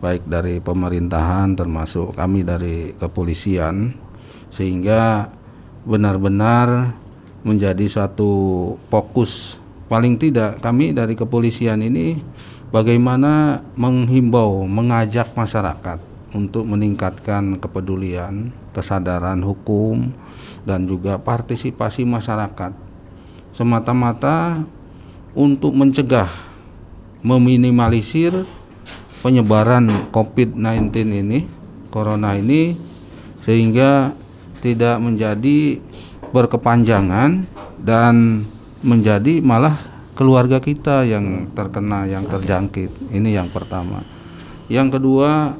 [0.00, 3.96] baik dari pemerintahan termasuk kami dari kepolisian
[4.52, 5.32] sehingga
[5.88, 6.92] benar-benar
[7.44, 8.32] menjadi suatu
[8.92, 9.56] fokus
[9.88, 12.20] paling tidak kami dari kepolisian ini
[12.74, 16.02] bagaimana menghimbau, mengajak masyarakat
[16.34, 20.10] untuk meningkatkan kepedulian, kesadaran hukum,
[20.66, 22.74] dan juga partisipasi masyarakat.
[23.54, 24.66] Semata-mata
[25.38, 26.26] untuk mencegah,
[27.22, 28.42] meminimalisir
[29.22, 31.46] penyebaran COVID-19 ini,
[31.94, 32.74] corona ini,
[33.46, 34.10] sehingga
[34.58, 35.78] tidak menjadi
[36.34, 37.46] berkepanjangan
[37.78, 38.42] dan
[38.82, 43.10] menjadi malah keluarga kita yang terkena yang terjangkit.
[43.10, 44.06] Ini yang pertama.
[44.70, 45.58] Yang kedua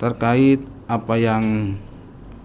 [0.00, 1.76] terkait apa yang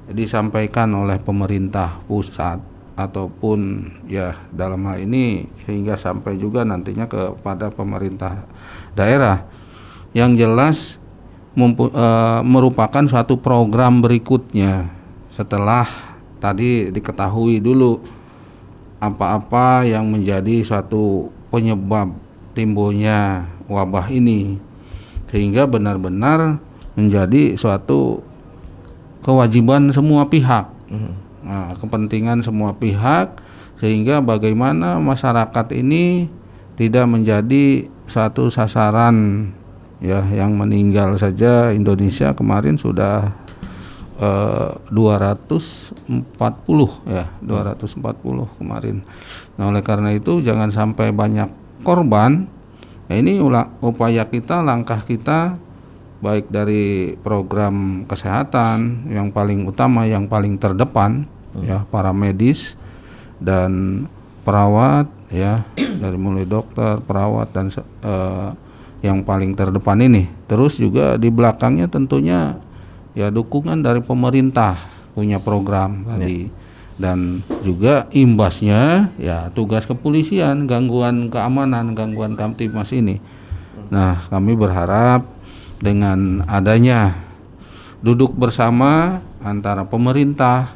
[0.08, 2.62] disampaikan oleh pemerintah pusat
[2.98, 8.46] ataupun ya dalam hal ini sehingga sampai juga nantinya kepada pemerintah
[8.94, 9.44] daerah.
[10.16, 10.78] Yang jelas
[11.58, 12.08] e,
[12.46, 14.90] merupakan suatu program berikutnya.
[15.30, 15.86] Setelah
[16.42, 18.02] tadi diketahui dulu
[18.98, 22.14] apa-apa yang menjadi suatu penyebab
[22.58, 24.58] timbulnya wabah ini
[25.28, 26.58] sehingga benar-benar
[26.98, 28.24] menjadi suatu
[29.22, 30.72] kewajiban semua pihak.
[30.88, 31.20] Hmm.
[31.44, 33.44] nah, kepentingan semua pihak
[33.78, 36.32] sehingga bagaimana masyarakat ini
[36.80, 39.52] tidak menjadi satu sasaran
[40.00, 41.76] ya yang meninggal saja.
[41.76, 43.36] Indonesia kemarin sudah
[44.18, 46.08] uh, 240
[47.06, 49.06] ya 240 kemarin
[49.58, 51.50] nah oleh karena itu jangan sampai banyak
[51.82, 52.46] korban
[53.10, 53.42] nah, ini
[53.82, 55.58] upaya kita langkah kita
[56.18, 61.66] baik dari program kesehatan yang paling utama yang paling terdepan hmm.
[61.66, 62.74] ya para medis
[63.38, 64.06] dan
[64.42, 65.62] perawat ya
[66.02, 67.70] dari mulai dokter perawat dan
[68.02, 68.54] uh,
[69.06, 72.58] yang paling terdepan ini terus juga di belakangnya tentunya
[73.14, 74.78] ya dukungan dari pemerintah
[75.14, 76.50] punya program ya.
[76.98, 83.22] Dan juga imbasnya ya tugas kepolisian gangguan keamanan gangguan kamtipmas ini.
[83.94, 85.24] Nah kami berharap
[85.78, 87.14] dengan adanya
[88.02, 90.74] duduk bersama antara pemerintah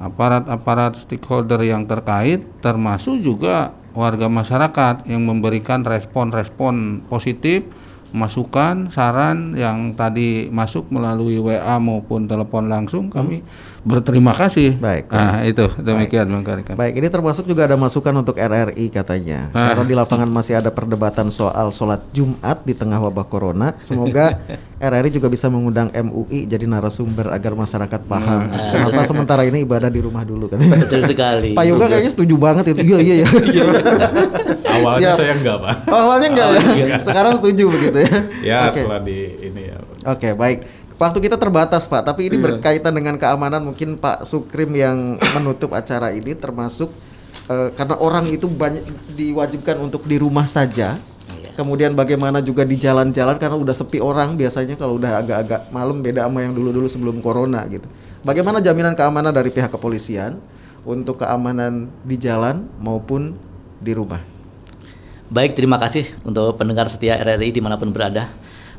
[0.00, 7.66] aparat-aparat stakeholder yang terkait termasuk juga warga masyarakat yang memberikan respon-respon positif
[8.10, 13.86] masukan, saran yang tadi masuk melalui WA maupun telepon langsung kami hmm.
[13.86, 14.78] berterima kasih.
[14.78, 15.10] Baik.
[15.10, 16.74] Nah, itu demikian Bang Karikan.
[16.78, 19.50] Baik, ini termasuk juga ada masukan untuk RRI katanya.
[19.50, 19.74] Ah.
[19.74, 23.74] Karena di lapangan masih ada perdebatan soal sholat Jumat di tengah wabah corona.
[23.82, 24.38] Semoga
[24.80, 28.48] RRI juga bisa mengundang MUI jadi narasumber agar masyarakat paham.
[28.48, 28.88] Hmm.
[28.88, 30.80] Kenapa sementara ini ibadah di rumah dulu katanya.
[30.80, 31.52] Betul sekali.
[31.52, 32.80] Pak Yoga kayaknya setuju banget itu.
[32.88, 33.64] Iya iya iya.
[34.80, 35.18] Awalnya Siap.
[35.20, 35.74] saya enggak, Pak.
[35.92, 36.62] Oh, awalnya enggak ya.
[37.04, 38.14] Sekarang setuju begitu ya.
[38.40, 38.80] Ya, okay.
[38.80, 39.78] setelah di ini ya.
[40.08, 40.58] Oke, okay, baik.
[40.96, 42.44] Waktu kita terbatas, Pak, tapi ini iya.
[42.44, 46.88] berkaitan dengan keamanan mungkin Pak Sukrim yang menutup acara ini termasuk
[47.48, 48.84] uh, karena orang itu banyak
[49.16, 50.96] diwajibkan untuk di rumah saja
[51.54, 56.26] kemudian bagaimana juga di jalan-jalan karena udah sepi orang biasanya kalau udah agak-agak malam beda
[56.26, 57.86] sama yang dulu-dulu sebelum corona gitu.
[58.20, 60.36] Bagaimana jaminan keamanan dari pihak kepolisian
[60.84, 63.36] untuk keamanan di jalan maupun
[63.80, 64.20] di rumah?
[65.30, 68.26] Baik, terima kasih untuk pendengar setia RRI di mana pun berada.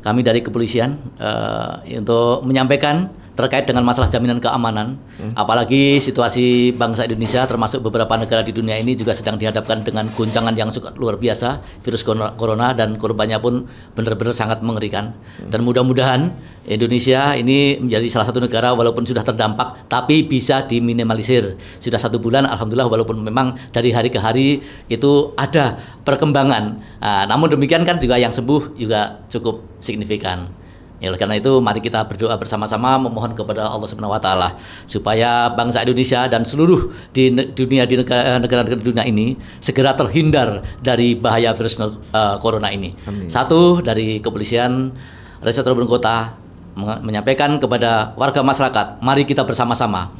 [0.03, 5.39] Kami dari kepolisian uh, untuk menyampaikan terkait dengan masalah jaminan keamanan, hmm.
[5.39, 10.51] apalagi situasi bangsa Indonesia termasuk beberapa negara di dunia ini juga sedang dihadapkan dengan guncangan
[10.53, 13.65] yang sangat luar biasa, virus corona dan korbannya pun
[13.95, 15.15] benar-benar sangat mengerikan.
[15.15, 15.47] Hmm.
[15.47, 16.31] Dan mudah-mudahan
[16.67, 21.57] Indonesia ini menjadi salah satu negara walaupun sudah terdampak tapi bisa diminimalisir.
[21.81, 26.63] Sudah satu bulan, alhamdulillah walaupun memang dari hari ke hari itu ada perkembangan.
[27.01, 30.60] Nah, namun demikian kan juga yang sembuh juga cukup signifikan.
[31.01, 34.53] Ya, karena itu mari kita berdoa bersama-sama memohon kepada Allah Subhanahu wa taala
[34.85, 41.57] supaya bangsa Indonesia dan seluruh di dunia di negara-negara dunia ini segera terhindar dari bahaya
[41.57, 42.93] virus uh, corona ini.
[43.09, 43.25] Amin.
[43.33, 44.93] Satu dari kepolisian
[45.41, 46.37] Resort Cirebon Kota
[46.77, 50.13] menyampaikan kepada warga masyarakat, mari kita bersama-sama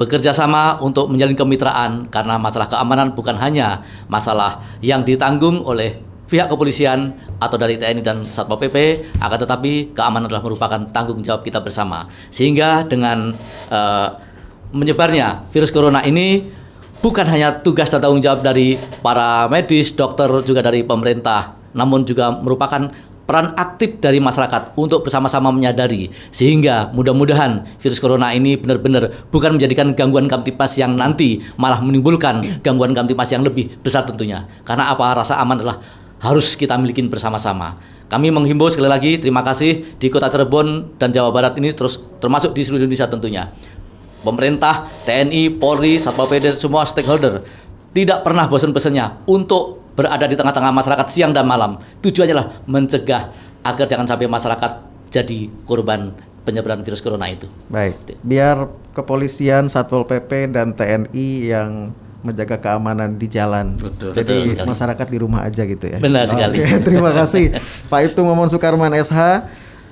[0.00, 6.00] bekerja sama untuk menjalin kemitraan karena masalah keamanan bukan hanya masalah yang ditanggung oleh
[6.32, 11.44] pihak kepolisian atau dari TNI dan Satpol PP akan tetapi keamanan adalah merupakan tanggung jawab
[11.44, 12.08] kita bersama.
[12.32, 13.36] Sehingga dengan
[13.68, 14.08] uh,
[14.72, 16.48] menyebarnya virus corona ini
[17.04, 22.32] bukan hanya tugas dan tanggung jawab dari para medis, dokter juga dari pemerintah namun juga
[22.32, 22.88] merupakan
[23.22, 26.10] peran aktif dari masyarakat untuk bersama-sama menyadari.
[26.28, 32.92] Sehingga mudah-mudahan virus corona ini benar-benar bukan menjadikan gangguan kamtipas yang nanti malah menimbulkan gangguan
[32.92, 34.44] kamtipas yang lebih besar tentunya.
[34.68, 35.16] Karena apa?
[35.16, 35.80] Rasa aman adalah
[36.22, 37.76] harus kita miliki bersama-sama.
[38.06, 42.54] Kami menghimbau sekali lagi terima kasih di Kota Cirebon dan Jawa Barat ini terus termasuk
[42.54, 43.50] di seluruh Indonesia tentunya.
[44.22, 47.42] Pemerintah, TNI, Polri, Satpol PP dan semua stakeholder
[47.90, 51.74] tidak pernah bosan-bosannya untuk berada di tengah-tengah masyarakat siang dan malam.
[51.98, 53.22] Tujuannya adalah mencegah
[53.66, 54.72] agar jangan sampai masyarakat
[55.10, 56.14] jadi korban
[56.46, 57.50] penyebaran virus corona itu.
[57.66, 61.90] Baik, biar kepolisian, Satpol PP dan TNI yang
[62.22, 63.74] menjaga keamanan di jalan.
[63.76, 64.14] Betul.
[64.14, 65.98] Jadi betul masyarakat di rumah aja gitu ya.
[65.98, 66.62] Benar sekali.
[66.62, 67.58] Oke, terima kasih
[67.90, 69.36] Pak Ibtu Momon Sukarman SH uh,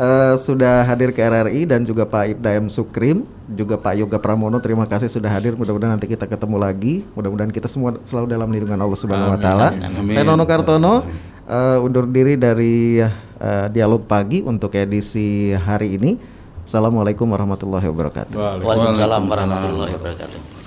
[0.01, 4.89] eh, sudah hadir ke RRI dan juga Pak Ibdaem Sukrim, juga Pak Yoga Pramono terima
[4.89, 5.53] kasih sudah hadir.
[5.59, 7.05] Mudah-mudahan nanti kita ketemu lagi.
[7.12, 9.68] Mudah-mudahan kita semua selalu dalam lindungan Allah Subhanahu wa taala.
[10.09, 11.05] Saya Nono Kartono
[11.51, 16.12] uh, undur diri dari uh, dialog pagi untuk edisi hari ini.
[16.64, 18.62] Assalamualaikum warahmatullahi wabarakatuh.
[18.62, 20.60] Waalaikumsalam warahmatullahi wabarakatuh.